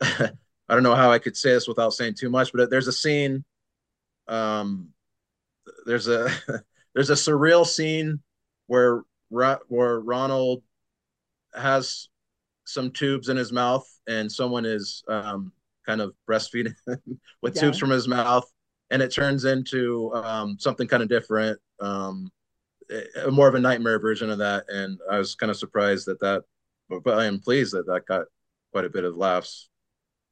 [0.00, 2.92] I don't know how I could say this without saying too much, but there's a
[2.92, 3.44] scene.
[4.28, 4.88] Um,
[5.84, 6.30] there's a
[6.94, 8.20] there's a surreal scene
[8.66, 10.62] where where Ronald
[11.54, 12.08] has
[12.64, 15.52] some tubes in his mouth and someone is um,
[15.86, 16.74] kind of breastfeeding
[17.42, 17.62] with yeah.
[17.62, 18.44] tubes from his mouth
[18.90, 22.30] and it turns into um, something kind of different um,
[23.24, 26.20] a, more of a nightmare version of that and i was kind of surprised that
[26.20, 26.42] that
[26.88, 28.26] but i am pleased that that got
[28.72, 29.68] quite a bit of laughs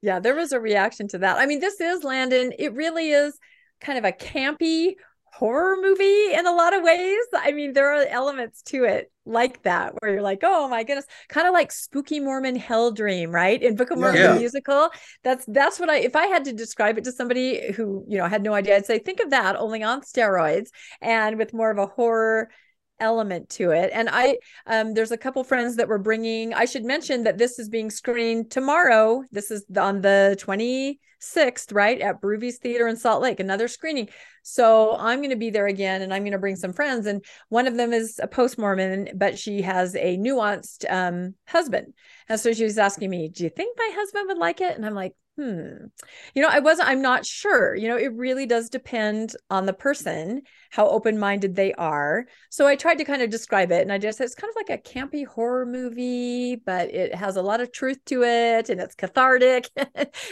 [0.03, 3.38] yeah there was a reaction to that i mean this is landon it really is
[3.81, 4.95] kind of a campy
[5.35, 7.25] horror movie in a lot of ways.
[7.35, 11.07] I mean, there are elements to it like that where you're like, oh my goodness,
[11.29, 13.61] kind of like spooky Mormon hell dream, right?
[13.61, 14.38] In Book of Mormon yeah.
[14.38, 14.90] musical.
[15.25, 18.29] That's that's what I if I had to describe it to somebody who, you know,
[18.29, 20.69] had no idea, I'd say think of that only on steroids
[21.01, 22.51] and with more of a horror
[23.00, 26.85] element to it and i um there's a couple friends that were bringing i should
[26.85, 32.59] mention that this is being screened tomorrow this is on the 26th right at Brewvies
[32.59, 34.09] Theater in Salt Lake another screening
[34.46, 37.07] so I'm going to be there again and I'm going to bring some friends.
[37.07, 41.94] And one of them is a post Mormon, but she has a nuanced um, husband.
[42.28, 44.76] And so she was asking me, Do you think my husband would like it?
[44.76, 45.87] And I'm like, hmm.
[46.35, 47.75] You know i wasn't i'm not sure.
[47.75, 52.27] You know it really does depend on the person how open-minded they are.
[52.51, 54.57] So i tried to kind of describe it and i just said it's kind of
[54.57, 58.81] like a campy horror movie but it has a lot of truth to it and
[58.81, 59.68] it's cathartic.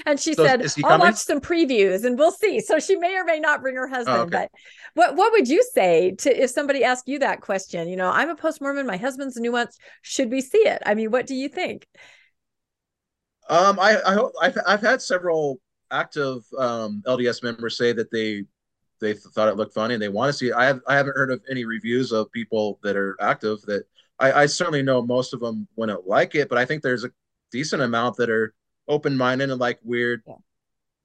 [0.06, 2.60] And she so said i'll watch some previews and we'll see.
[2.60, 4.30] So she may or may not bring her oh, husband oh, okay.
[4.30, 4.50] but
[4.94, 7.88] what what would you say to if somebody asked you that question?
[7.88, 10.82] You know i'm a post-mormon my husband's a nuance should we see it?
[10.86, 11.86] I mean what do you think
[13.48, 18.44] um, I, I hope I've, I've had several active um, LDS members say that they
[19.00, 20.54] they thought it looked funny and they want to see it.
[20.54, 23.84] I have I haven't heard of any reviews of people that are active that
[24.18, 27.10] I, I certainly know most of them wouldn't like it, but I think there's a
[27.50, 28.54] decent amount that are
[28.88, 30.34] open minded and like weird yeah.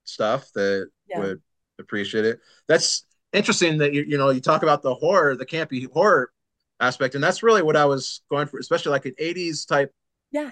[0.03, 1.19] stuff that yeah.
[1.19, 1.41] would
[1.79, 2.39] appreciate it.
[2.67, 6.31] That's interesting that you you know you talk about the horror, the campy horror
[6.79, 9.91] aspect, and that's really what I was going for, especially like an '80s type
[10.31, 10.51] yeah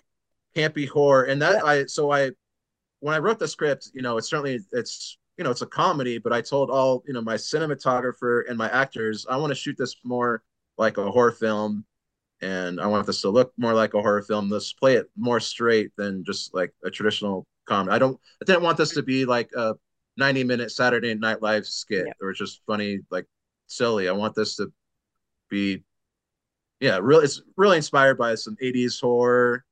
[0.56, 1.64] campy horror and that yeah.
[1.64, 2.32] i so i
[3.00, 6.18] when i wrote the script you know it's certainly it's you know it's a comedy
[6.18, 9.76] but i told all you know my cinematographer and my actors i want to shoot
[9.78, 10.42] this more
[10.78, 11.86] like a horror film
[12.42, 15.40] and i want this to look more like a horror film let's play it more
[15.40, 19.26] straight than just like a traditional comedy i don't i didn't want this to be
[19.26, 19.74] like a
[20.18, 22.14] 90 minute saturday night live skit yeah.
[22.22, 23.26] or just funny like
[23.68, 24.72] silly i want this to
[25.50, 25.84] be
[26.80, 29.66] yeah really it's really inspired by some 80s horror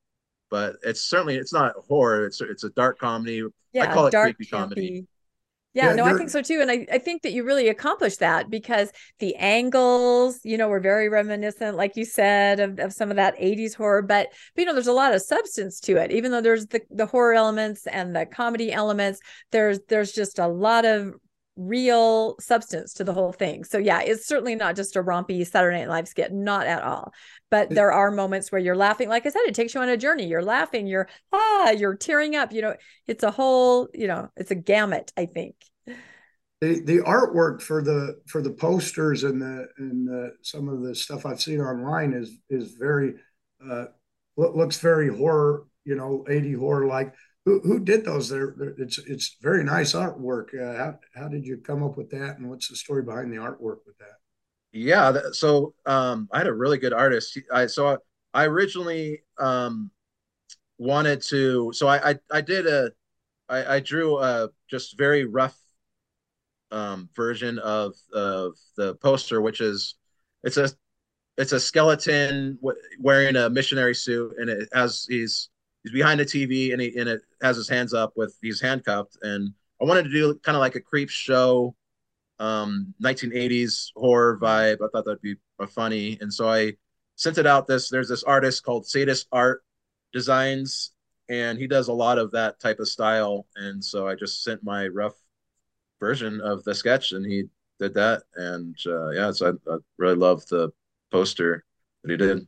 [0.54, 2.28] but it's certainly it's not horror.
[2.28, 3.42] It's it's a dark comedy.
[3.72, 4.52] Yeah, I call it dark, creepy campy.
[4.52, 5.08] comedy.
[5.74, 6.62] Yeah, yeah no, I think so too.
[6.62, 10.80] And I, I think that you really accomplished that because the angles, you know, were
[10.80, 14.04] very reminiscent, like you said, of, of some of that 80s horror.
[14.04, 16.12] But, but you know, there's a lot of substance to it.
[16.12, 20.48] Even though there's the, the horror elements and the comedy elements, there's there's just a
[20.48, 21.16] lot of
[21.56, 23.63] real substance to the whole thing.
[23.63, 27.13] So yeah, it's certainly not just a rompy Saturday Night Live skit, not at all.
[27.52, 29.10] But there are moments where you're laughing.
[29.10, 30.26] Like I said, it takes you on a journey.
[30.26, 32.52] You're laughing, you're ah, you're tearing up.
[32.52, 32.76] You know,
[33.08, 35.56] it's a whole, you know, it's a gamut, I think.
[35.86, 40.96] The the artwork for the for the posters and the and the, some of the
[40.96, 43.16] stuff I've seen online is is very
[43.70, 43.86] uh
[44.36, 47.13] looks very horror, you know, 80 horror like
[47.46, 48.30] who, who did those?
[48.30, 50.54] There, it's it's very nice artwork.
[50.54, 53.38] Uh, how how did you come up with that, and what's the story behind the
[53.38, 54.18] artwork with that?
[54.72, 57.38] Yeah, so um, I had a really good artist.
[57.52, 57.98] I so I,
[58.34, 59.92] I originally um,
[60.78, 61.72] wanted to.
[61.74, 62.92] So I I, I did a
[63.50, 65.58] I, I drew a just very rough
[66.72, 69.96] um, version of of the poster, which is
[70.44, 70.70] it's a
[71.38, 72.58] it's a skeleton
[73.00, 75.50] wearing a missionary suit, and it has he's
[75.84, 79.17] he's behind a TV and he and it has his hands up with he's handcuffed.
[79.22, 81.74] And I wanted to do kind of like a Creepshow,
[82.39, 84.78] um, 1980s horror vibe.
[84.84, 85.36] I thought that'd be
[85.69, 86.74] funny, and so I
[87.15, 87.67] sent it out.
[87.67, 89.63] This there's this artist called Sadist Art
[90.13, 90.91] Designs,
[91.30, 93.46] and he does a lot of that type of style.
[93.56, 95.15] And so I just sent my rough
[96.00, 97.46] version of the sketch, and he
[97.80, 98.24] did that.
[98.36, 100.72] And uh, yeah, so I, I really love the
[101.12, 101.63] poster
[102.04, 102.48] that he did.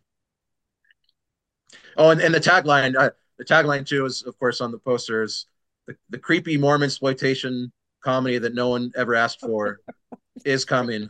[1.98, 5.48] Oh, and, and the tagline, the tagline too is, of course, on the posters,
[5.88, 7.72] the, the creepy Mormon exploitation
[8.04, 9.80] comedy that no one ever asked for
[10.46, 11.10] is coming.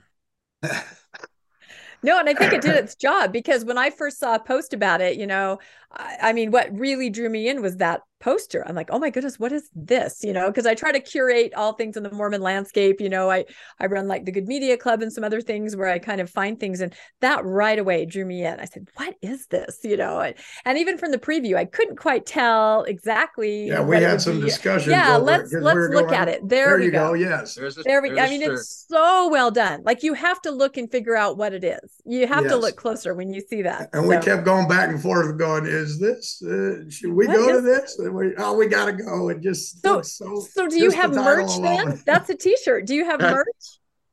[2.03, 4.75] No, and I think it did its job because when I first saw a post
[4.75, 5.57] about it, you know,
[5.91, 8.67] I, I mean, what really drew me in was that poster.
[8.67, 10.23] I'm like, oh my goodness, what is this?
[10.23, 12.99] You know, because I try to curate all things in the Mormon landscape.
[12.99, 13.45] You know, I
[13.79, 16.29] I run like the Good Media Club and some other things where I kind of
[16.29, 18.59] find things, and that right away drew me in.
[18.59, 19.79] I said, what is this?
[19.83, 23.67] You know, and, and even from the preview, I couldn't quite tell exactly.
[23.67, 24.91] Yeah, we had some discussion.
[24.91, 26.47] Yeah, let's let's we look going, at it.
[26.47, 27.09] There, there we go.
[27.09, 27.13] go.
[27.13, 28.19] Yes, there we.
[28.19, 29.83] I mean, it's so well done.
[29.83, 32.01] Like you have to look and figure out what it is.
[32.05, 32.53] You have yes.
[32.53, 33.89] to look closer when you see that.
[33.93, 34.09] And so.
[34.09, 36.41] we kept going back and forth, going, "Is this?
[36.41, 37.97] Uh, should we what go to this?
[37.97, 38.09] this?
[38.09, 39.29] We, oh, we got to go.
[39.29, 40.01] It just so.
[40.01, 42.01] So, so do you have the merch then?
[42.05, 42.85] That's a T-shirt.
[42.85, 43.45] Do you have merch?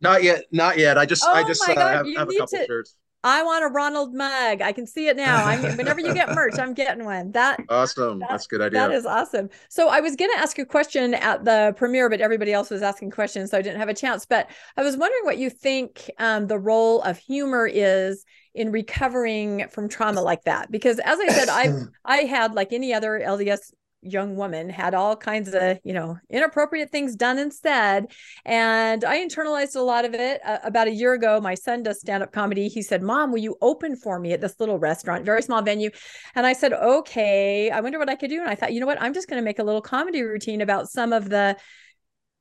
[0.00, 0.44] Not yet.
[0.50, 0.98] Not yet.
[0.98, 1.24] I just.
[1.26, 2.96] Oh I just uh, have, have a couple to, shirts.
[3.24, 4.62] I want a Ronald mug.
[4.62, 5.44] I can see it now.
[5.44, 7.30] I'm, whenever you get merch, I'm getting one.
[7.32, 8.18] That awesome.
[8.18, 8.80] That, That's a good idea.
[8.80, 9.48] That is awesome.
[9.68, 12.82] So I was going to ask a question at the premiere, but everybody else was
[12.82, 14.26] asking questions, so I didn't have a chance.
[14.26, 19.68] But I was wondering what you think um, the role of humor is in recovering
[19.70, 20.70] from trauma like that.
[20.70, 21.72] Because as I said, I
[22.04, 26.90] I had like any other LDS young woman had all kinds of you know inappropriate
[26.90, 28.06] things done and said
[28.44, 32.00] and i internalized a lot of it uh, about a year ago my son does
[32.00, 32.66] stand-up comedy.
[32.66, 35.24] He said mom will you open for me at this little restaurant?
[35.24, 35.90] Very small venue.
[36.34, 38.40] And i said okay i wonder what i could do.
[38.40, 39.00] And i thought you know what?
[39.00, 41.56] I'm just going to make a little comedy routine about some of the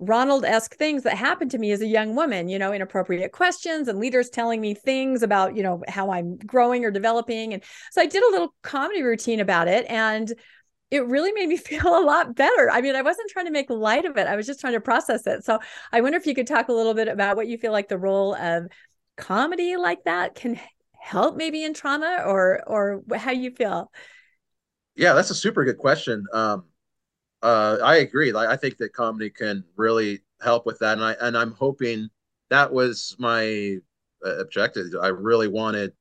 [0.01, 3.87] Ronald esque things that happened to me as a young woman, you know, inappropriate questions
[3.87, 7.53] and leaders telling me things about, you know, how I'm growing or developing.
[7.53, 9.85] And so I did a little comedy routine about it.
[9.87, 10.33] And
[10.89, 12.71] it really made me feel a lot better.
[12.71, 14.25] I mean, I wasn't trying to make light of it.
[14.25, 15.45] I was just trying to process it.
[15.45, 15.59] So
[15.91, 17.99] I wonder if you could talk a little bit about what you feel like the
[17.99, 18.65] role of
[19.17, 20.59] comedy like that can
[20.99, 23.91] help maybe in trauma or or how you feel.
[24.95, 26.25] Yeah, that's a super good question.
[26.33, 26.65] Um
[27.43, 28.31] uh I agree.
[28.31, 32.09] Like I think that comedy can really help with that and I and I'm hoping
[32.49, 33.77] that was my
[34.25, 34.87] uh, objective.
[35.01, 35.93] I really wanted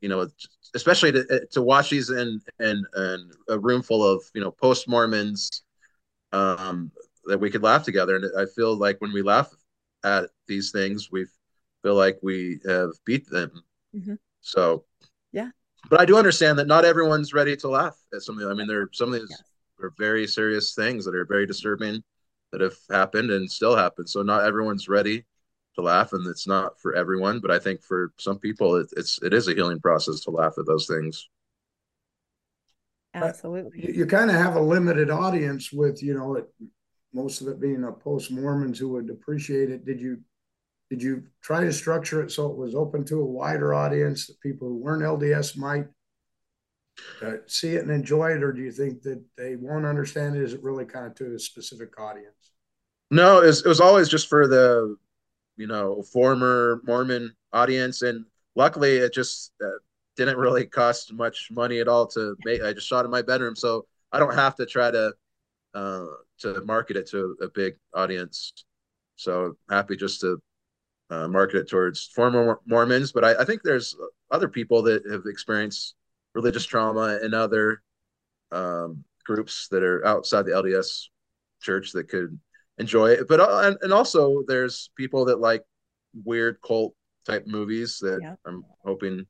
[0.00, 0.28] you know,
[0.74, 4.88] especially to, to watch these in, in, in a room full of, you know, post
[4.88, 5.62] Mormons,
[6.32, 6.90] um,
[7.24, 8.16] that we could laugh together.
[8.16, 9.50] And I feel like when we laugh
[10.04, 11.26] at these things, we
[11.82, 13.50] feel like we have beat them.
[13.94, 14.14] Mm-hmm.
[14.40, 14.84] So,
[15.32, 15.50] yeah.
[15.90, 18.46] But I do understand that not everyone's ready to laugh at something.
[18.46, 19.42] I mean, there are some of these yes.
[19.80, 22.02] Are very serious things that are very disturbing
[22.52, 24.06] that have happened and still happen.
[24.06, 25.24] So not everyone's ready
[25.78, 29.22] to laugh and it's not for everyone but i think for some people it, it's
[29.22, 31.28] it is a healing process to laugh at those things.
[33.14, 33.86] Absolutely.
[33.86, 36.48] you, you kind of have a limited audience with you know it,
[37.14, 39.84] most of it being a post mormons who would appreciate it.
[39.84, 40.18] Did you
[40.90, 44.40] did you try to structure it so it was open to a wider audience that
[44.40, 45.86] people who weren't lds might
[47.22, 50.42] uh, see it and enjoy it or do you think that they won't understand it
[50.42, 52.52] is it really kind of to a specific audience
[53.10, 54.96] no it was, it was always just for the
[55.58, 59.78] you know former Mormon audience, and luckily it just uh,
[60.16, 62.62] didn't really cost much money at all to make.
[62.62, 65.12] I just shot in my bedroom, so I don't have to try to
[65.74, 66.06] uh,
[66.40, 68.52] to market it to a big audience.
[69.16, 70.38] So happy just to
[71.10, 73.96] uh, market it towards former Mormons, but I, I, think there's
[74.30, 75.94] other people that have experienced
[76.34, 77.82] religious trauma and other
[78.52, 81.06] um, groups that are outside the LDS
[81.60, 82.38] church that could
[82.78, 83.28] enjoy it.
[83.28, 85.64] But uh, and, and also there's people that like
[86.24, 86.94] weird cult
[87.26, 88.34] type movies that yeah.
[88.46, 89.26] I'm hoping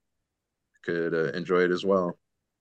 [0.85, 2.19] could uh, enjoy it as well.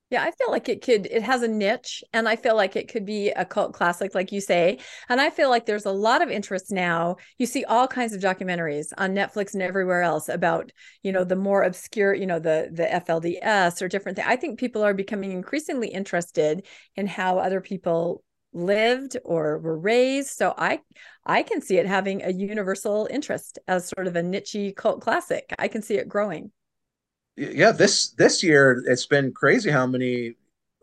[0.10, 2.88] Yeah, I feel like it could, it has a niche, and I feel like it
[2.88, 4.80] could be a cult classic, like you say.
[5.10, 7.18] And I feel like there's a lot of interest now.
[7.38, 10.72] You see all kinds of documentaries on Netflix and everywhere else about,
[11.04, 14.28] you know, the more obscure, you know, the the FLDS or different things.
[14.30, 16.66] I think people are becoming increasingly interested
[16.96, 18.24] in how other people
[18.54, 20.80] lived or were raised so i
[21.26, 25.54] i can see it having a universal interest as sort of a niche cult classic
[25.60, 26.50] i can see it growing
[27.38, 30.36] yeah this this year it's been crazy how many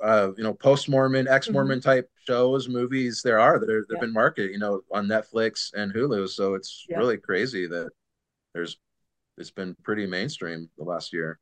[0.02, 1.88] uh you know post-mormon ex-mormon mm-hmm.
[1.88, 5.72] type shows movies there are that are that have been marketed you know on netflix
[5.74, 6.96] and hulu so it's yeah.
[6.96, 7.90] really crazy that
[8.55, 8.78] there's
[9.36, 11.38] it's been pretty mainstream the last year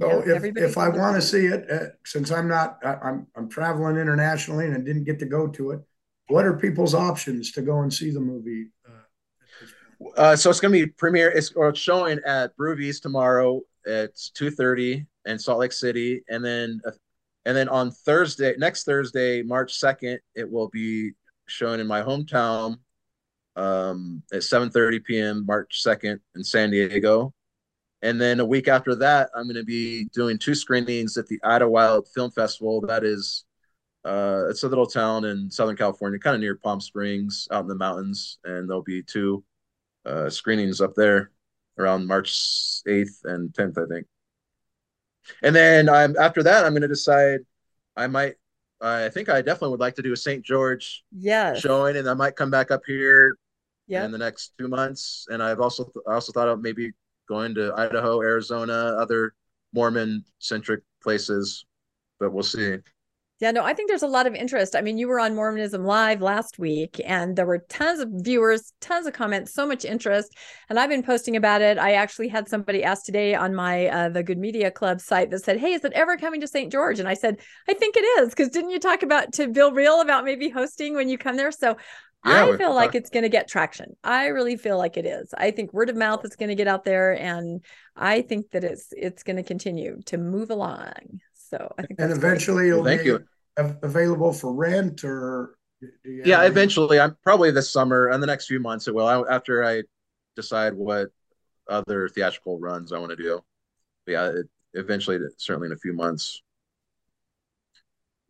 [0.00, 3.26] so yeah, if, if I want to see it, uh, since I'm not, I, I'm
[3.36, 5.80] I'm traveling internationally and I didn't get to go to it,
[6.28, 8.68] what are people's options to go and see the movie?
[8.88, 11.30] Uh, uh so it's going to be premiere.
[11.30, 13.60] It's or it's showing at Brewvies tomorrow.
[13.84, 16.80] It's two thirty in Salt Lake City, and then
[17.44, 21.12] and then on Thursday, next Thursday, March second, it will be
[21.46, 22.78] shown in my hometown
[23.56, 25.44] um, at seven thirty p.m.
[25.46, 27.34] March second in San Diego
[28.02, 31.38] and then a week after that, I'm going to be doing two screenings at the
[31.44, 32.80] Idyllwild Film Festival.
[32.80, 33.44] That is,
[34.04, 37.68] uh, it's a little town in Southern California, kind of near Palm Springs, out in
[37.68, 39.44] the mountains, and there'll be two
[40.04, 41.30] uh, screenings up there
[41.78, 42.30] around March
[42.86, 44.06] 8th and 10th, I think.
[45.42, 47.40] And then I'm after that, I'm going to decide.
[47.96, 48.34] I might.
[48.80, 50.44] I think I definitely would like to do a St.
[50.44, 51.60] George yes.
[51.60, 53.36] showing, and I might come back up here
[53.86, 54.04] yep.
[54.04, 55.26] in the next two months.
[55.30, 56.90] And I've also I also thought of maybe
[57.28, 59.34] going to Idaho, Arizona, other
[59.72, 61.64] Mormon centric places,
[62.18, 62.78] but we'll see.
[63.42, 64.76] Yeah, no, I think there's a lot of interest.
[64.76, 68.72] I mean, you were on Mormonism Live last week, and there were tons of viewers,
[68.80, 70.36] tons of comments, so much interest.
[70.68, 71.76] And I've been posting about it.
[71.76, 75.42] I actually had somebody ask today on my uh, the Good Media Club site that
[75.42, 76.70] said, "Hey, is it ever coming to St.
[76.70, 79.72] George?" And I said, "I think it is," because didn't you talk about to Bill
[79.72, 81.50] Real about maybe hosting when you come there?
[81.50, 81.76] So
[82.24, 83.96] yeah, I feel like it's going to get traction.
[84.04, 85.34] I really feel like it is.
[85.36, 87.64] I think word of mouth is going to get out there, and
[87.96, 91.20] I think that it's it's going to continue to move along.
[91.52, 93.24] So I think, and eventually, it'll thank you.
[93.56, 95.56] Available for rent, or
[96.04, 98.88] yeah, eventually, I'm probably this summer and the next few months.
[98.88, 99.82] It will I, after I
[100.34, 101.08] decide what
[101.68, 103.40] other theatrical runs I want to do.
[104.06, 106.40] But yeah, it, eventually, certainly in a few months.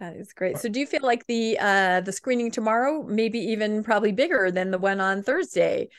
[0.00, 0.58] That is great.
[0.58, 4.72] So do you feel like the uh the screening tomorrow maybe even probably bigger than
[4.72, 5.90] the one on Thursday?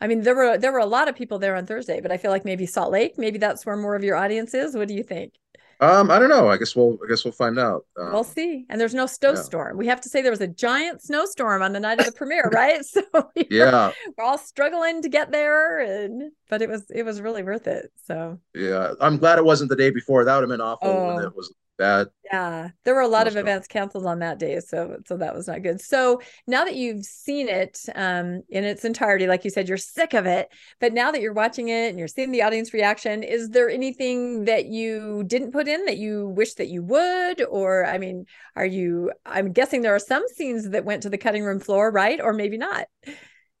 [0.00, 2.16] I mean, there were there were a lot of people there on Thursday, but I
[2.16, 4.74] feel like maybe Salt Lake, maybe that's where more of your audience is.
[4.74, 5.34] What do you think?
[5.82, 6.48] Um, I don't know.
[6.48, 7.84] I guess we'll I guess we'll find out.
[7.98, 8.66] Um, we'll see.
[8.68, 9.74] And there's no snowstorm.
[9.74, 9.78] Yeah.
[9.78, 12.48] We have to say there was a giant snowstorm on the night of the premiere,
[12.52, 12.80] right?
[12.92, 13.02] So
[13.34, 17.20] we yeah, were, we're all struggling to get there, and but it was it was
[17.20, 17.90] really worth it.
[18.06, 20.24] So yeah, I'm glad it wasn't the day before.
[20.24, 20.88] That would have been awful.
[20.88, 21.14] Oh.
[21.14, 21.52] When it was
[21.82, 22.08] bad.
[22.24, 25.48] Yeah, there were a lot of events canceled on that day, so so that was
[25.48, 25.80] not good.
[25.80, 30.14] So now that you've seen it um, in its entirety, like you said, you're sick
[30.14, 30.48] of it.
[30.80, 34.44] But now that you're watching it and you're seeing the audience reaction, is there anything
[34.44, 37.42] that you didn't put in that you wish that you would?
[37.50, 38.26] Or I mean,
[38.56, 39.12] are you?
[39.26, 42.20] I'm guessing there are some scenes that went to the cutting room floor, right?
[42.20, 42.86] Or maybe not.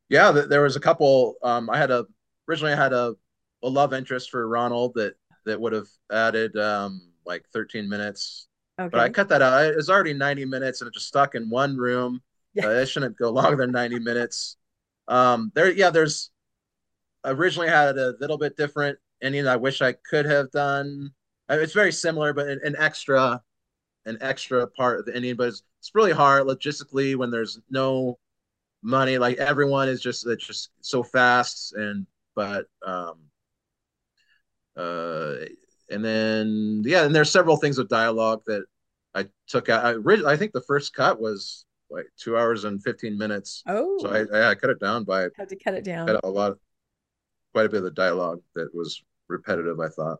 [0.08, 1.34] Yeah, there was a couple.
[1.42, 2.06] Um, I had a
[2.48, 3.14] originally I had a
[3.64, 5.14] a love interest for Ronald that
[5.44, 8.48] that would have added um like 13 minutes.
[8.80, 8.88] Okay.
[8.90, 9.64] But I cut that out.
[9.64, 12.22] It's already 90 minutes and it just stuck in one room.
[12.54, 12.66] Yeah.
[12.66, 14.58] Uh, it shouldn't go longer than 90 minutes.
[15.08, 16.30] Um, there, yeah, there's
[17.24, 19.46] originally had a little bit different ending.
[19.46, 21.12] I wish I could have done.
[21.48, 23.40] It's very similar, but an, an extra,
[24.04, 25.36] an extra part of the ending.
[25.36, 28.18] But it's, it's really hard logistically when there's no
[28.82, 29.18] money.
[29.18, 33.18] Like everyone is just it's just so fast and but um
[34.76, 35.34] uh
[35.92, 38.64] and then yeah, and there's several things of dialogue that
[39.14, 39.84] I took out.
[39.84, 43.62] I, I think the first cut was like two hours and 15 minutes.
[43.66, 46.28] Oh, so I, I, I cut it down by had to cut it down a
[46.28, 46.56] lot,
[47.52, 49.78] quite a bit of the dialogue that was repetitive.
[49.80, 50.18] I thought.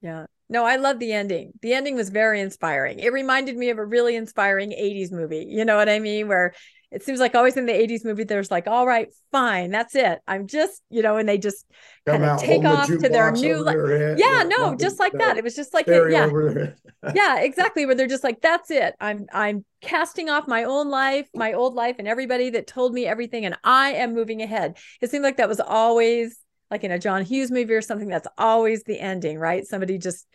[0.00, 0.26] Yeah.
[0.48, 1.52] No, I love the ending.
[1.62, 2.98] The ending was very inspiring.
[2.98, 5.46] It reminded me of a really inspiring 80s movie.
[5.48, 6.28] You know what I mean?
[6.28, 6.52] Where
[6.92, 10.20] it seems like always in the 80s movie there's like all right fine that's it.
[10.28, 11.66] I'm just you know and they just
[12.06, 15.38] kind of take off the to their new their yeah, no just like that.
[15.38, 16.28] It was just like yeah.
[17.14, 18.94] yeah exactly where they're just like that's it.
[19.00, 23.04] I'm i'm casting off my own life my old life and everybody that told me
[23.04, 24.76] everything and i am moving ahead.
[25.00, 26.38] It seemed like that was always
[26.70, 29.66] like in a john hughes movie or something that's always the ending right?
[29.66, 30.26] Somebody just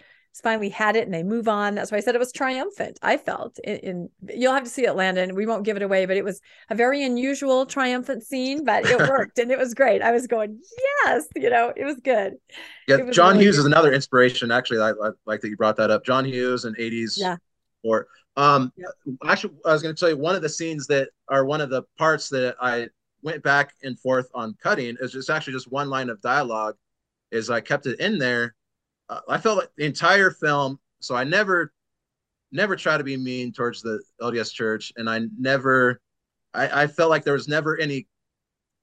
[0.42, 1.76] finally had it and they move on.
[1.76, 3.00] That's why I said it was triumphant.
[3.02, 5.36] I felt in, in, you'll have to see it, Landon.
[5.36, 8.98] We won't give it away, but it was a very unusual triumphant scene, but it
[9.10, 10.02] worked and it was great.
[10.02, 10.60] I was going,
[11.06, 12.36] yes, you know, it was good.
[12.88, 13.62] Yeah, was John really Hughes good.
[13.62, 14.52] is another inspiration.
[14.52, 16.06] Actually, I, I, like that you brought that up.
[16.06, 17.14] John Hughes and 80s.
[17.18, 17.38] Yeah.
[17.84, 18.88] Or um, yeah.
[19.26, 21.70] actually, I was going to tell you one of the scenes that are one of
[21.70, 22.88] the parts that I
[23.24, 26.76] went back and forth on cutting is just actually just one line of dialogue.
[27.32, 28.56] Is I kept it in there
[29.10, 30.80] uh, I felt like the entire film.
[31.00, 31.72] So I never,
[32.52, 36.02] never try to be mean towards the LDS Church, and I never,
[36.54, 38.08] I, I felt like there was never any.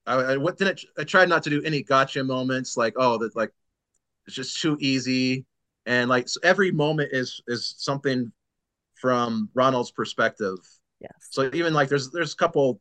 [0.07, 3.35] I, I what didn't I tried not to do any gotcha moments like oh that
[3.35, 3.49] like
[4.27, 5.45] it's just too easy
[5.87, 8.31] and like so every moment is is something
[8.95, 10.57] from Ronald's perspective.
[10.99, 11.11] Yes.
[11.29, 12.79] So even like there's there's a couple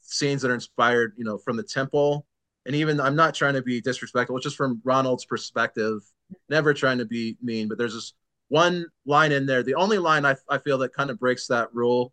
[0.00, 2.26] scenes that are inspired, you know, from the temple.
[2.66, 6.00] And even I'm not trying to be disrespectful, it's just from Ronald's perspective
[6.48, 8.14] never trying to be mean, but there's this
[8.48, 9.62] one line in there.
[9.62, 12.12] The only line I, I feel that kind of breaks that rule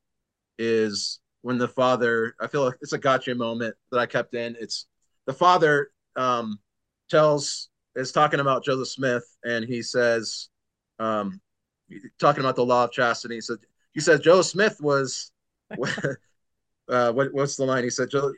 [0.58, 4.56] is when the father, I feel like it's a gotcha moment that I kept in.
[4.60, 4.88] It's
[5.26, 6.60] the father um,
[7.10, 10.50] tells, is talking about Joseph Smith, and he says,
[11.00, 11.40] um,
[12.20, 13.42] talking about the law of chastity.
[13.42, 13.58] So
[13.94, 15.32] he said Joseph Smith was,
[16.90, 17.84] uh, what, what's the line?
[17.84, 18.38] He said, Joseph,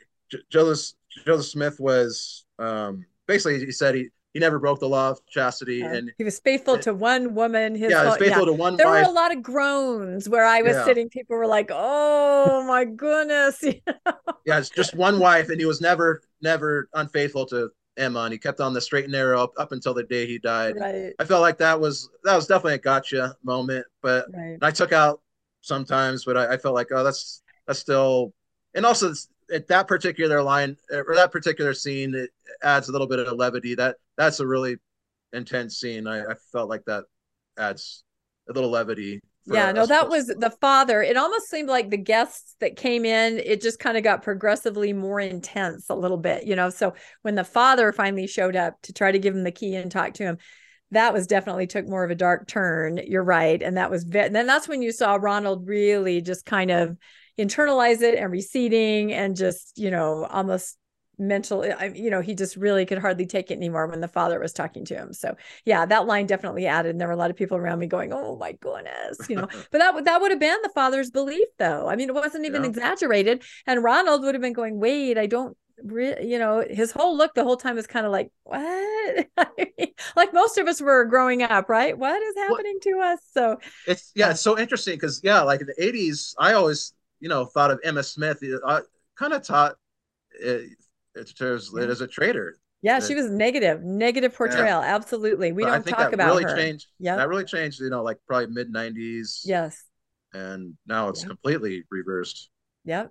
[0.50, 4.08] Joseph Smith was, um, basically, he said he,
[4.38, 5.94] he never broke the law of chastity, yeah.
[5.94, 7.74] and he was faithful it, to one woman.
[7.74, 8.44] His yeah, whole, faithful yeah.
[8.46, 8.76] to one.
[8.76, 9.04] There wife.
[9.04, 10.84] were a lot of groans where I was yeah.
[10.84, 11.08] sitting.
[11.08, 13.62] People were like, "Oh my goodness!"
[14.46, 18.38] yeah, it's just one wife, and he was never, never unfaithful to Emma, and he
[18.38, 20.76] kept on the straight and narrow up, up until the day he died.
[20.78, 21.12] Right.
[21.18, 24.58] I felt like that was that was definitely a gotcha moment, but right.
[24.62, 25.20] I took out
[25.62, 28.32] sometimes, but I, I felt like, oh, that's that's still,
[28.74, 29.12] and also
[29.52, 32.30] at that particular line or that particular scene, it
[32.62, 33.74] adds a little bit of levity.
[33.74, 34.76] That that's a really
[35.32, 36.06] intense scene.
[36.06, 37.04] I, I felt like that
[37.56, 38.04] adds
[38.50, 39.20] a little levity.
[39.46, 41.00] Yeah, no, that was the father.
[41.00, 44.92] It almost seemed like the guests that came in, it just kind of got progressively
[44.92, 46.68] more intense a little bit, you know.
[46.68, 46.92] So
[47.22, 50.12] when the father finally showed up to try to give him the key and talk
[50.14, 50.36] to him,
[50.90, 53.00] that was definitely took more of a dark turn.
[53.06, 56.70] You're right, and that was ve- then that's when you saw Ronald really just kind
[56.70, 56.98] of
[57.38, 60.76] internalize it and receding and just you know almost
[61.18, 64.38] mental eh, you know he just really could hardly take it anymore when the father
[64.38, 65.12] was talking to him.
[65.12, 67.86] So yeah that line definitely added and there were a lot of people around me
[67.86, 69.48] going oh my goodness you know.
[69.70, 71.88] But that that would have been the father's belief though.
[71.88, 72.68] I mean it wasn't even yeah.
[72.68, 77.34] exaggerated and ronald would have been going wait i don't you know his whole look
[77.34, 79.26] the whole time was kind of like what?
[80.16, 81.96] Like most of us were growing up right?
[81.96, 83.20] What is happening well, to us?
[83.32, 87.28] So it's yeah it's so interesting because yeah like in the 80s i always you
[87.28, 88.42] know, thought of Emma Smith.
[88.42, 88.80] Eh, I
[89.16, 89.76] kind of taught
[90.40, 90.70] it,
[91.18, 92.56] it, it as a traitor.
[92.80, 94.80] Yeah, she was negative, negative portrayal.
[94.80, 94.94] Yeah.
[94.94, 95.50] Absolutely.
[95.50, 96.56] We don't talk about really her.
[96.56, 97.80] Changed, yeah, that really changed.
[97.80, 99.40] You know, like probably mid '90s.
[99.44, 99.84] Yes.
[100.32, 102.50] And now it's completely reversed.
[102.84, 103.10] Yep.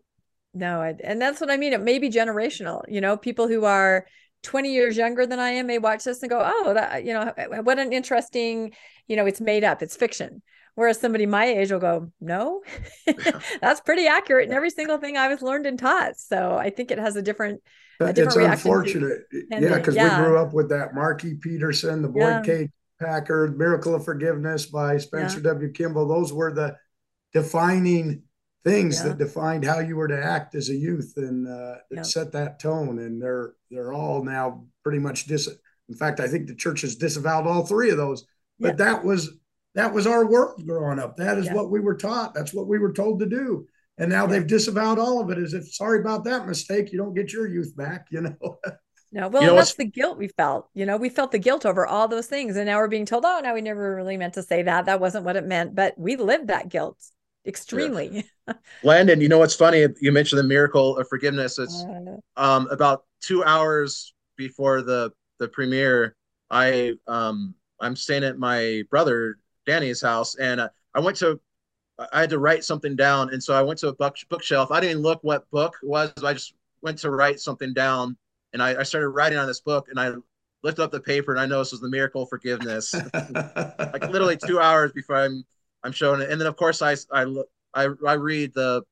[0.54, 1.74] No, I, and that's what I mean.
[1.74, 2.84] It may be generational.
[2.88, 4.08] You know, people who are
[4.44, 7.34] 20 years younger than I am may watch this and go, "Oh, that you know,
[7.64, 8.74] what an interesting.
[9.08, 9.82] You know, it's made up.
[9.82, 10.42] It's fiction."
[10.78, 12.62] Whereas somebody my age will go, no,
[13.62, 16.18] that's pretty accurate in every single thing I was learned and taught.
[16.18, 17.64] So I think it has a different.
[18.00, 20.20] A different it's unfortunate, yeah, because yeah.
[20.20, 22.42] we grew up with that Marky Peterson, the Boyd yeah.
[22.44, 22.70] K.
[23.02, 25.54] Packer, Miracle of Forgiveness by Spencer yeah.
[25.54, 25.72] W.
[25.72, 26.08] Kimball.
[26.08, 26.76] Those were the
[27.34, 28.22] defining
[28.64, 32.60] things that defined how you were to act as a youth, and uh, set that
[32.60, 33.00] tone.
[33.00, 35.50] And they're they're all now pretty much dis.
[35.90, 38.28] In fact, I think the church has disavowed all three of those.
[38.60, 39.32] But that was
[39.78, 41.16] that was our work growing up.
[41.18, 41.54] That is yeah.
[41.54, 42.34] what we were taught.
[42.34, 43.68] That's what we were told to do.
[44.00, 44.32] And now yeah.
[44.32, 46.92] they've disavowed all of it as if sorry about that mistake.
[46.92, 48.58] You don't get your youth back, you know.
[49.10, 50.68] No, well, you know, that's the guilt we felt.
[50.74, 52.58] You know, we felt the guilt over all those things.
[52.58, 54.86] And now we're being told, oh, no, we never really meant to say that.
[54.86, 55.74] That wasn't what it meant.
[55.74, 57.02] But we lived that guilt
[57.46, 58.26] extremely.
[58.48, 58.54] Yeah.
[58.84, 59.88] Landon, you know what's funny?
[60.02, 61.58] You mentioned the miracle of forgiveness.
[61.58, 66.18] It's uh, um, about two hours before the the premiere.
[66.52, 69.38] I um, I'm staying at my brother
[69.68, 71.40] Danny's house, and uh, I went to
[72.14, 74.72] I had to write something down, and so I went to a book, bookshelf.
[74.72, 76.12] I didn't even look what book it was.
[76.24, 78.18] I just went to write something down,
[78.54, 80.14] and I, I started writing on this book, and I
[80.64, 82.94] lifted up the paper, and I noticed it was the Miracle of Forgiveness.
[83.14, 85.44] like literally two hours before I'm
[85.84, 88.84] I'm showing it, and then of course I I look I, I read the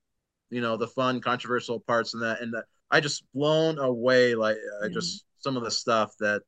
[0.50, 4.58] you know the fun controversial parts and that and that I just blown away like
[4.84, 5.26] I just mm.
[5.40, 6.42] some of the stuff that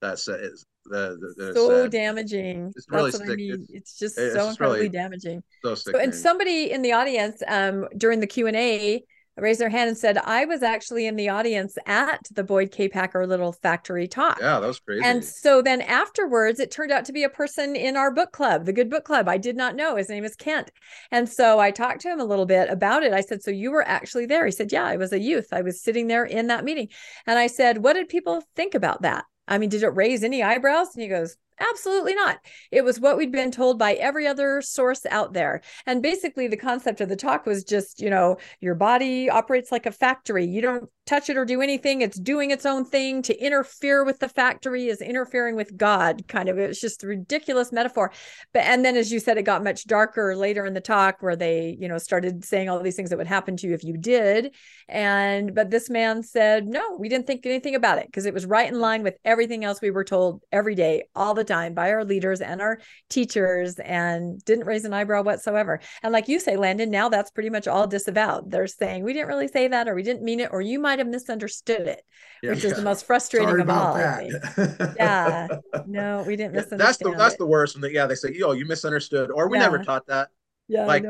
[0.00, 2.72] that says the, the, so damaging.
[2.74, 3.52] It's really That's what I mean.
[3.52, 5.42] It's, it's just it's so just incredibly really damaging.
[5.62, 9.02] So, so, and somebody in the audience um, during the Q and A
[9.36, 12.88] raised their hand and said, "I was actually in the audience at the Boyd K.
[12.88, 15.04] Packer Little Factory talk." Yeah, that was crazy.
[15.04, 18.64] And so then afterwards, it turned out to be a person in our book club,
[18.64, 19.28] the Good Book Club.
[19.28, 20.70] I did not know his name is Kent,
[21.10, 23.12] and so I talked to him a little bit about it.
[23.12, 25.48] I said, "So you were actually there?" He said, "Yeah, I was a youth.
[25.52, 26.88] I was sitting there in that meeting."
[27.26, 30.42] And I said, "What did people think about that?" I mean, did it raise any
[30.42, 30.94] eyebrows?
[30.94, 32.38] And he goes, Absolutely not.
[32.70, 35.60] It was what we'd been told by every other source out there.
[35.86, 39.84] And basically, the concept of the talk was just, you know, your body operates like
[39.84, 40.46] a factory.
[40.46, 42.00] You don't touch it or do anything.
[42.00, 43.20] It's doing its own thing.
[43.22, 46.58] To interfere with the factory is interfering with God, kind of.
[46.58, 48.10] It was just a ridiculous metaphor.
[48.54, 51.36] But, and then, as you said, it got much darker later in the talk where
[51.36, 53.98] they, you know, started saying all these things that would happen to you if you
[53.98, 54.54] did.
[54.88, 58.46] And, but this man said, no, we didn't think anything about it because it was
[58.46, 61.90] right in line with everything else we were told every day, all the time by
[61.90, 62.78] our leaders and our
[63.08, 65.80] teachers and didn't raise an eyebrow whatsoever.
[66.02, 68.50] And like you say, Landon, now that's pretty much all disavowed.
[68.50, 70.98] They're saying we didn't really say that or we didn't mean it or you might
[70.98, 72.02] have misunderstood it,
[72.42, 72.70] yeah, which yeah.
[72.70, 73.98] is the most frustrating Sorry of all.
[74.96, 75.48] yeah.
[75.86, 76.80] No, we didn't misunderstand.
[76.80, 79.58] That's the that's the worst when they yeah, they say, yo, you misunderstood, or we
[79.58, 79.64] yeah.
[79.64, 80.28] never taught that.
[80.68, 80.86] Yeah.
[80.86, 81.04] Like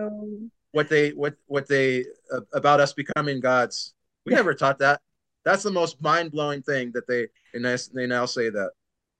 [0.72, 3.94] what they what what they uh, about us becoming gods.
[4.24, 5.00] We never taught that.
[5.44, 8.70] That's the most mind blowing thing that they and they now say that.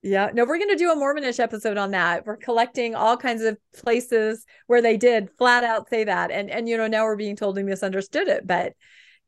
[0.03, 2.25] Yeah, no, we're going to do a Mormonish episode on that.
[2.25, 6.69] We're collecting all kinds of places where they did flat out say that, and and
[6.69, 8.73] you know now we're being told we misunderstood it, but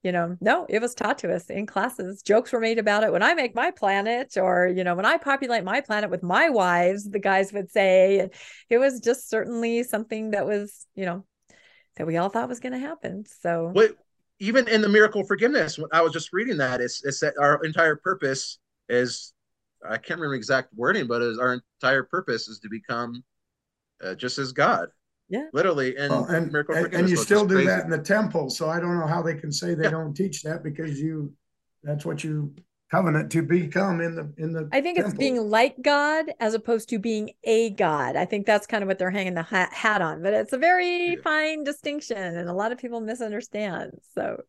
[0.02, 2.22] you know, no, it was taught to us in classes.
[2.22, 3.12] Jokes were made about it.
[3.12, 6.50] When I make my planet, or, you know, when I populate my planet with my
[6.50, 8.32] wives, the guys would say, and
[8.68, 11.24] it was just certainly something that was, you know,
[11.96, 13.24] that we all thought was going to happen.
[13.42, 13.92] So, Wait,
[14.40, 17.64] even in the miracle forgiveness, when I was just reading that, it's, it's that our
[17.64, 18.58] entire purpose
[18.88, 19.32] is,
[19.88, 23.22] I can't remember exact wording, but is our entire purpose is to become
[24.02, 24.88] uh, just as God.
[25.28, 25.46] Yeah.
[25.52, 25.96] Literally.
[25.96, 27.68] And, Well, and, miracle and, and you still do crazy.
[27.68, 28.50] that in the temple.
[28.50, 29.90] So I don't know how they can say they Yeah.
[29.90, 31.32] don't teach that because you,
[31.82, 32.54] that's what you
[32.90, 34.68] covenant to become in the, in the.
[34.70, 38.16] I think it's being like God as opposed to being a God.
[38.16, 40.58] I think that's kind of what they're hanging the hat, hat on, but it's a
[40.58, 41.22] very Yeah.
[41.24, 43.92] fine distinction and a lot of people misunderstand.
[44.14, 44.42] So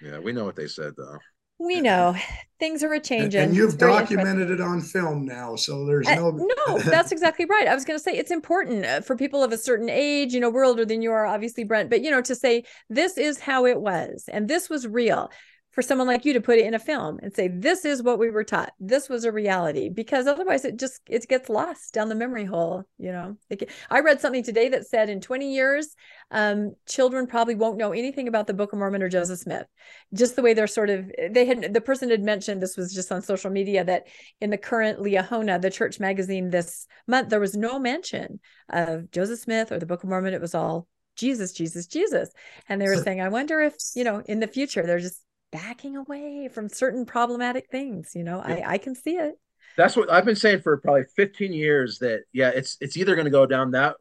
[0.00, 1.18] Yeah, we know what they said though.
[1.64, 2.16] We know
[2.58, 3.40] things are a And, changing.
[3.40, 6.42] and you've It's documented it on film now, so there's Uh, no.
[6.66, 7.68] no, that's exactly right.
[7.68, 10.40] I was going to say it's important uh, for people of a certain age, you
[10.40, 13.40] know, we're older than you are, obviously, Brent, but you know, to say this is
[13.40, 15.30] how it was and this was real
[15.72, 18.18] for someone like you to put it in a film and say this is what
[18.18, 18.72] we were taught.
[18.78, 22.84] This was a reality because otherwise it just it gets lost down the memory hole,
[22.98, 23.36] you know.
[23.48, 25.96] It I read something today that said in 20 years,
[26.30, 29.66] um, children probably won't know anything about the Book of Mormon or Joseph Smith.
[30.12, 33.10] Just the way they're sort of they had the person had mentioned this was just
[33.10, 34.06] on social media that
[34.40, 39.40] in the current Liahona, the church magazine this month, there was no mention of Joseph
[39.40, 40.34] Smith or the Book of Mormon.
[40.34, 42.30] It was all Jesus, Jesus, Jesus.
[42.68, 45.96] And they were saying, I wonder if, you know, in the future, they're just backing
[45.96, 48.12] away from certain problematic things.
[48.14, 49.38] You know, I, I can see it.
[49.76, 53.26] That's what I've been saying for probably 15 years that yeah, it's it's either going
[53.26, 53.96] to go down that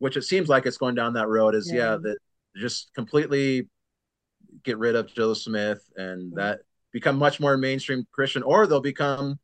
[0.00, 1.96] which it seems like it's going down that road is yeah, Yeah.
[2.02, 2.18] that
[2.56, 3.68] just completely
[4.62, 6.42] get rid of Joseph Smith and Yeah.
[6.42, 6.60] that
[6.92, 9.38] become much more mainstream Christian or they'll become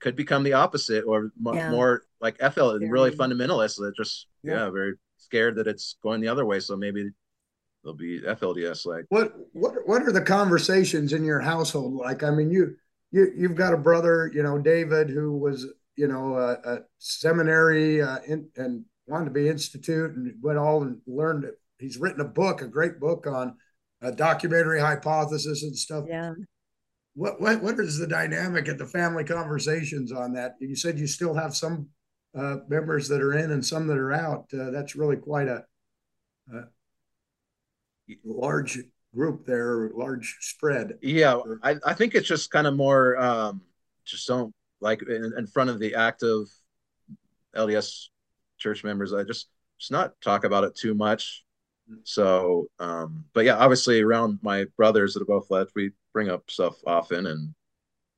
[0.00, 1.70] could become the opposite or Yeah.
[1.70, 3.12] more like FL really Very.
[3.12, 4.64] fundamentalists that just Yeah.
[4.64, 4.70] yeah.
[4.70, 7.10] very scared that it's going the other way so maybe
[7.86, 12.24] they'll be FLDS like What, what, what are the conversations in your household like?
[12.24, 12.74] I mean, you,
[13.12, 18.02] you, you've got a brother, you know, David, who was, you know, a, a seminary
[18.02, 21.54] uh, in, and wanted to be institute and went all and learned it.
[21.78, 23.56] He's written a book, a great book on
[24.02, 26.04] a documentary hypothesis and stuff.
[26.08, 26.32] Yeah.
[27.14, 30.56] What, what, what is the dynamic at the family conversations on that?
[30.60, 31.88] You said you still have some
[32.36, 34.46] uh, members that are in and some that are out.
[34.52, 35.64] Uh, that's really quite a,
[36.52, 36.64] a
[38.24, 38.78] large
[39.14, 40.98] group there, large spread.
[41.02, 43.62] Yeah, I, I think it's just kind of more um
[44.04, 46.46] just don't like in, in front of the active
[47.54, 48.08] LDS
[48.58, 49.12] church members.
[49.12, 49.48] I just
[49.78, 51.44] just not talk about it too much.
[52.02, 56.50] So, um, but yeah, obviously around my brothers that have both left, we bring up
[56.50, 57.54] stuff often, and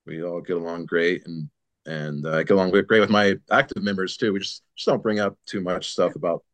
[0.07, 1.51] we all get along great, and
[1.87, 4.33] and uh, I get along great with my active members too.
[4.33, 6.45] We just just don't bring up too much stuff about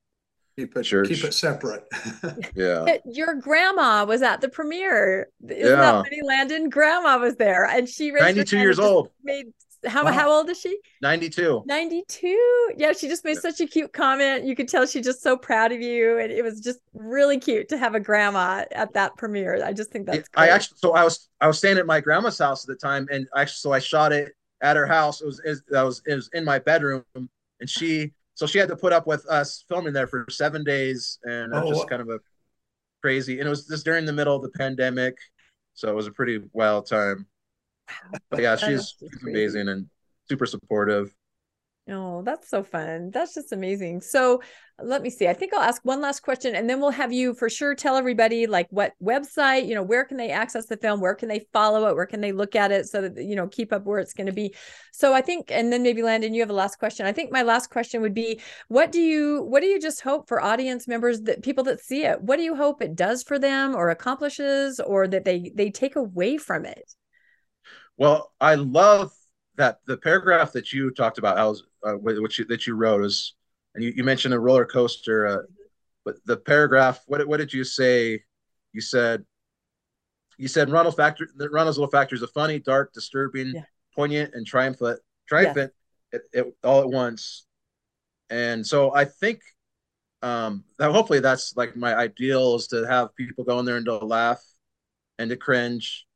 [0.57, 1.09] Keep it, Church.
[1.09, 1.85] keep it separate.
[2.55, 2.99] yeah.
[3.05, 5.29] Your grandma was at the premiere.
[5.49, 5.77] Isn't Yeah.
[5.77, 6.69] that funny, Landon?
[6.69, 9.11] Grandma was there and she raised her 92 years old.
[9.25, 9.47] Made
[9.87, 10.13] how Wow.
[10.13, 10.79] how old is she?
[11.03, 11.63] 92.
[11.67, 12.73] 92.
[12.79, 13.41] Yeah, she just made Yeah.
[13.41, 14.45] such a cute comment.
[14.45, 16.19] You could tell she's just so proud of you.
[16.19, 19.63] And it was just really cute to have a grandma at that premiere.
[19.65, 20.55] I just think that's I great.
[20.55, 23.27] actually, so I was, I was staying at my grandma's house at the time, and
[23.37, 24.33] actually, so I shot it
[24.63, 25.21] at her house.
[25.21, 28.69] It was, it, that was, it was in my bedroom, and she, so she had
[28.69, 31.75] to put up with us filming there for seven days, and it oh, was Oh,
[31.75, 32.19] just kind of a
[33.03, 35.17] crazy, and it was just during the middle of the pandemic,
[35.75, 37.27] so it was a pretty wild time.
[38.31, 39.87] But yeah, she's, she's amazing and
[40.29, 41.15] super supportive.
[41.87, 43.11] Oh, that's so fun.
[43.13, 44.01] That's just amazing.
[44.01, 44.41] So
[44.83, 45.29] let me see.
[45.29, 47.97] I think I'll ask one last question and then we'll have you for sure tell
[47.97, 51.03] everybody like what website, you know, where can they access the film?
[51.03, 51.95] Where can they follow it?
[51.95, 54.29] Where can they look at it so that, you know, keep up where it's going
[54.29, 54.55] to be?
[54.93, 57.05] So I think, and then maybe Landon, you have a last question.
[57.05, 60.27] I think my last question would be, what do you, what do you just hope
[60.27, 62.23] for audience members that people that see it?
[62.23, 65.97] What do you hope it does for them or accomplishes or that they, they take
[65.97, 66.95] away from it?
[67.99, 69.13] Well, I love
[69.57, 73.05] that the paragraph that you talked about, I was, uh, which you, that you wrote
[73.05, 73.35] is,
[73.75, 75.43] and you, you mentioned a roller coaster, uh,
[76.05, 78.23] but the paragraph, what what did you say?
[78.73, 79.25] You said,
[80.39, 83.63] you said Ronald Factor, Ronald's Little Factory is a funny, dark, disturbing, Yeah.
[83.95, 85.73] poignant, and triumphant, triumphant,
[86.13, 87.47] it, it, all at once.
[88.31, 89.41] And so I think
[90.23, 93.87] um, that hopefully that's like my ideal is to have people go in there and
[93.87, 94.43] to laugh
[95.19, 96.07] and to cringe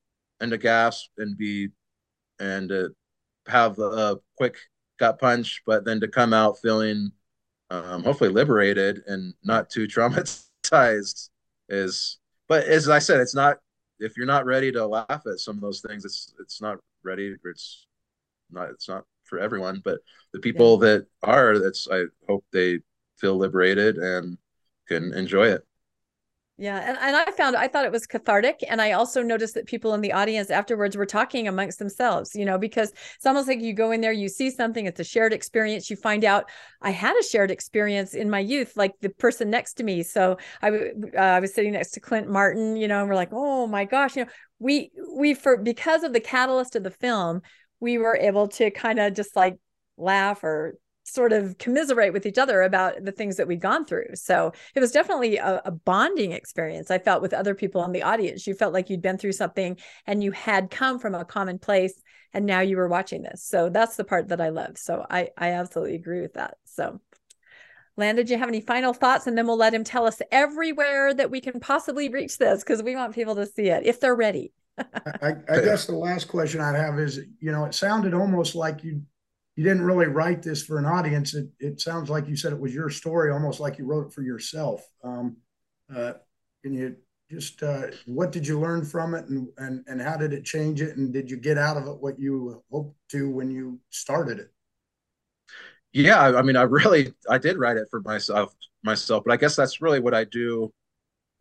[0.41, 1.69] and to gasp and be
[2.41, 2.91] and to
[3.49, 4.57] have a quick
[4.99, 7.13] gut punch, but then to come out feeling
[7.71, 11.31] um, hopefully liberated and not too traumatized
[11.69, 12.19] is.
[12.49, 13.59] But as I said, it's not
[14.01, 17.35] if you're not ready to laugh at some of those things, it's it's not ready.
[17.45, 17.87] It's
[18.51, 19.83] not it's not for everyone.
[19.85, 20.01] But
[20.33, 22.81] the people that are, that's I hope they
[23.17, 24.39] feel liberated and
[24.87, 25.67] can enjoy it.
[26.61, 26.79] Yeah.
[26.79, 28.65] And, and I found, I thought it was cathartic.
[28.69, 32.45] And I also noticed that people in the audience afterwards were talking amongst themselves, you
[32.45, 35.33] know, because it's almost like you go in there, you see something, it's a shared
[35.33, 35.89] experience.
[35.89, 36.51] You find out
[36.83, 40.03] I had a shared experience in my youth, like the person next to me.
[40.03, 43.33] So I, uh, I was sitting next to Clint Martin, you know, and we're like,
[43.33, 47.41] oh my gosh, you know, we, we, for, because of the catalyst of the film,
[47.79, 49.57] we were able to kind of just like
[49.97, 50.75] laugh or
[51.13, 54.15] sort of commiserate with each other about the things that we'd gone through.
[54.15, 56.91] So it was definitely a, a, bonding experience.
[56.91, 58.47] I felt with other people in the audience.
[58.47, 61.95] You felt like you'd been through something and you had come from a common place
[62.35, 63.43] and now you were watching this.
[63.43, 64.77] So that's the part that I love.
[64.77, 66.57] So I, I absolutely agree with that.
[66.65, 67.01] So
[67.97, 69.27] Landon, do you have any final thoughts?
[69.27, 72.83] And then we'll let him tell us everywhere that we can possibly reach this because
[72.83, 74.53] we want people to see it if they're ready.
[74.79, 78.85] I, I guess the last question I'd have is, you know, it sounded almost like
[78.85, 79.03] you
[79.59, 81.35] you didn't really write this for an audience.
[81.35, 84.13] It, it sounds like you said it was your story, almost like you wrote it
[84.13, 84.89] for yourself.
[85.03, 85.39] Um,
[85.93, 86.13] uh,
[86.63, 86.95] can you
[87.29, 90.81] just uh, what did you learn from it, and, and and how did it change
[90.81, 94.39] it, and did you get out of it what you hoped to when you started
[94.39, 94.53] it?
[95.93, 98.55] Yeah, I mean, I really I did write it for myself
[98.85, 100.73] myself, but I guess that's really what I do.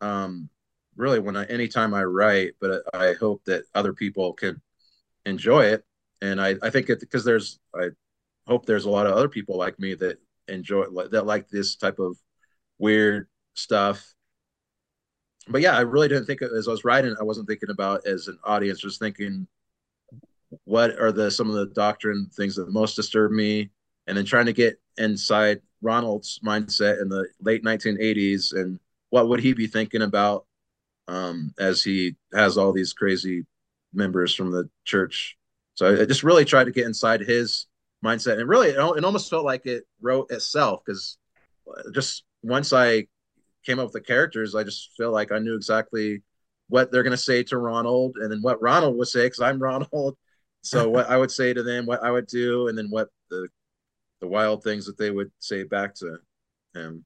[0.00, 0.48] Um,
[0.96, 4.60] really, when I anytime I write, but I hope that other people can
[5.24, 5.84] enjoy it,
[6.20, 7.90] and I I think it because there's I
[8.48, 10.18] hope there's a lot of other people like me that
[10.48, 12.16] enjoy that like this type of
[12.78, 14.14] weird stuff.
[15.46, 18.28] But yeah, I really didn't think as I was writing, I wasn't thinking about as
[18.28, 19.46] an audience, just thinking
[20.64, 23.70] what are the some of the doctrine things that most disturb me,
[24.06, 28.80] and then trying to get inside Ronald's mindset in the late 1980s and
[29.10, 30.46] what would he be thinking about
[31.06, 33.46] um, as he has all these crazy
[33.92, 35.36] members from the church.
[35.74, 37.66] So I just really tried to get inside his
[38.04, 38.38] mindset.
[38.38, 41.18] And really, it, it almost felt like it wrote itself because
[41.68, 43.06] uh, just once I
[43.64, 46.22] came up with the characters, I just feel like I knew exactly
[46.68, 49.58] what they're going to say to Ronald and then what Ronald would say because I'm
[49.62, 50.16] Ronald.
[50.62, 53.48] So what I would say to them, what I would do, and then what the
[54.20, 56.18] the wild things that they would say back to
[56.74, 57.04] him.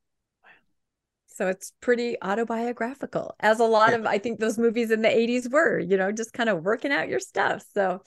[1.27, 5.51] So it's pretty autobiographical, as a lot of I think those movies in the 80s
[5.51, 7.65] were, you know, just kind of working out your stuff.
[7.75, 8.03] So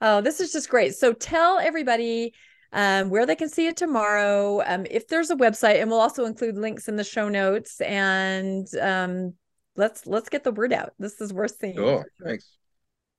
[0.00, 0.94] Oh, this is just great.
[0.94, 2.32] So tell everybody
[2.72, 4.62] um, where they can see it tomorrow.
[4.64, 7.80] Um, if there's a website, and we'll also include links in the show notes.
[7.80, 9.34] And um,
[9.76, 10.94] let's let's get the word out.
[10.98, 11.76] This is worth seeing.
[11.76, 12.04] Cool.
[12.24, 12.56] Thanks.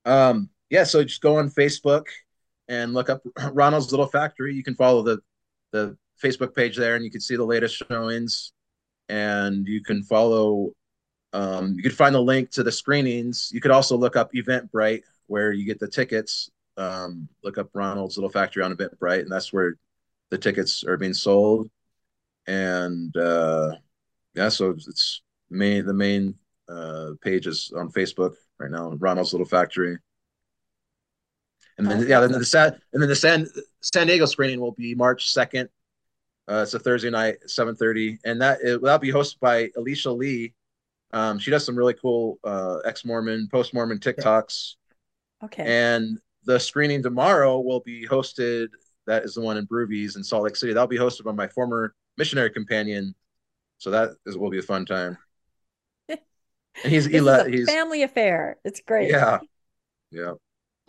[0.06, 2.06] Um, yeah, so just go on Facebook
[2.68, 3.22] and look up
[3.52, 4.56] Ronald's Little Factory.
[4.56, 5.20] You can follow the
[5.72, 8.54] the Facebook page there, and you can see the latest showings.
[9.10, 10.72] And you can follow.
[11.34, 13.50] Um, you can find the link to the screenings.
[13.54, 16.50] You could also look up Eventbrite, where you get the tickets
[16.82, 19.76] um, look up Ronald's Little Factory on Eventbrite, and that's where
[20.30, 21.70] the tickets are being sold.
[22.48, 23.76] And uh,
[24.34, 26.36] yeah, so it's main the main
[26.68, 29.98] uh, page is on Facebook right now, Ronald's Little Factory.
[31.78, 33.48] And then yeah, then the San and then the San
[33.82, 35.70] San Diego screening will be March second.
[36.50, 40.12] Uh, it's a Thursday night, seven thirty, and that it, that'll be hosted by Alicia
[40.12, 40.54] Lee.
[41.14, 44.76] Um, she does some really cool uh, ex Mormon, post Mormon TikToks.
[45.44, 45.64] Okay.
[45.66, 48.68] And the screening tomorrow will be hosted.
[49.08, 50.74] That is the one in Brewvies in Salt Lake City.
[50.74, 53.16] That'll be hosted by my former missionary companion.
[53.78, 55.18] So that is will be a fun time.
[56.10, 56.20] and
[56.84, 57.20] he's he
[57.50, 58.58] he's family affair.
[58.64, 59.10] It's great.
[59.10, 59.40] Yeah,
[60.12, 60.34] yeah.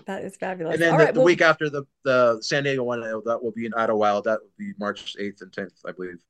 [0.06, 0.74] That is fabulous.
[0.74, 3.52] And then the, right, the well, week after the the San Diego one, that will
[3.52, 4.24] be in Idyllwild.
[4.24, 6.22] That will be March eighth and tenth, I believe.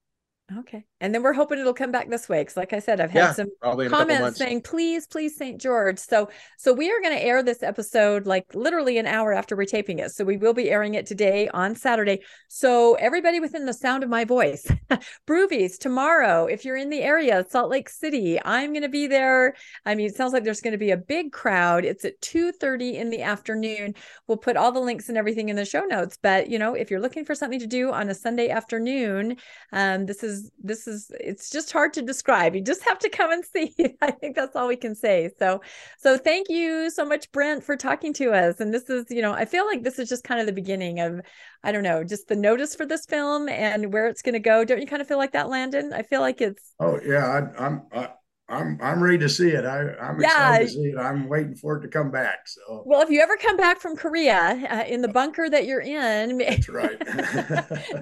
[0.58, 0.84] Okay.
[1.00, 2.44] And then we're hoping it'll come back this way.
[2.44, 3.48] Cause like I said, I've had yeah, some
[3.88, 5.60] comments saying, please, please, St.
[5.60, 5.98] George.
[5.98, 6.28] So,
[6.58, 9.98] so we are going to air this episode like literally an hour after we're taping
[9.98, 10.10] it.
[10.12, 12.20] So we will be airing it today on Saturday.
[12.48, 14.66] So everybody within the sound of my voice,
[15.28, 19.54] Brewvies tomorrow, if you're in the area, Salt Lake City, I'm going to be there.
[19.86, 21.84] I mean, it sounds like there's going to be a big crowd.
[21.84, 23.94] It's at 2 30 in the afternoon.
[24.26, 26.18] We'll put all the links and everything in the show notes.
[26.22, 29.36] But, you know, if you're looking for something to do on a Sunday afternoon,
[29.72, 32.54] um, this is this is it's just hard to describe.
[32.54, 33.74] You just have to come and see.
[34.00, 35.30] I think that's all we can say.
[35.38, 35.60] So
[35.98, 38.60] so thank you so much, Brent, for talking to us.
[38.60, 41.00] And this is, you know, I feel like this is just kind of the beginning
[41.00, 41.20] of,
[41.62, 44.64] I don't know, just the notice for this film and where it's going to go.
[44.64, 45.92] Don't you kind of feel like that, Landon?
[45.92, 46.72] I feel like it's.
[46.80, 47.82] Oh yeah, I, I'm.
[47.92, 48.08] I,
[48.52, 49.64] I'm I'm ready to see it.
[49.64, 50.56] I, I'm yeah.
[50.56, 50.98] excited to see it.
[50.98, 52.46] I'm waiting for it to come back.
[52.46, 55.80] So well, if you ever come back from Korea uh, in the bunker that you're
[55.80, 57.02] in, that's right.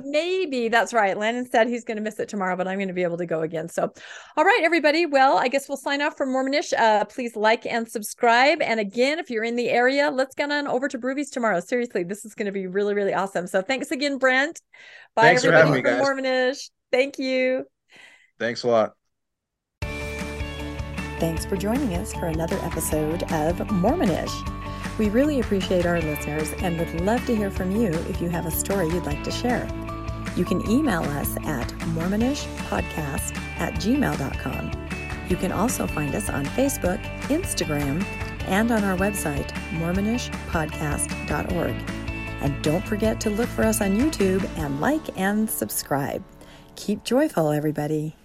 [0.05, 1.17] maybe that's right.
[1.17, 3.27] Landon said he's going to miss it tomorrow, but I'm going to be able to
[3.27, 3.69] go again.
[3.69, 3.93] So,
[4.37, 5.07] all right, everybody.
[5.07, 6.73] Well, I guess we'll sign off from Mormonish.
[6.77, 8.61] Uh, please like and subscribe.
[8.61, 11.61] And again, if you're in the area, let's get on over to Brewvies tomorrow.
[11.61, 13.47] Seriously, this is going to be really really awesome.
[13.47, 14.61] So thanks again, Brent.
[15.15, 16.71] Bye, thanks everybody from Mormonish.
[16.91, 17.67] Thank you.
[18.41, 19.00] Thanks a lot.
[21.21, 24.33] Thanks for joining us for another episode of Mormonish.
[24.99, 28.47] We really appreciate our listeners and would love to hear from you if you have
[28.47, 29.69] a story you'd like to share.
[30.35, 34.73] You can email us at mormonishpodcast at gmail.com.
[35.29, 38.03] You can also find us on Facebook, Instagram,
[38.47, 41.75] and on our website, mormonishpodcast.org.
[42.41, 46.25] And don't forget to look for us on YouTube and like and subscribe.
[46.77, 48.17] Keep joyful, everybody.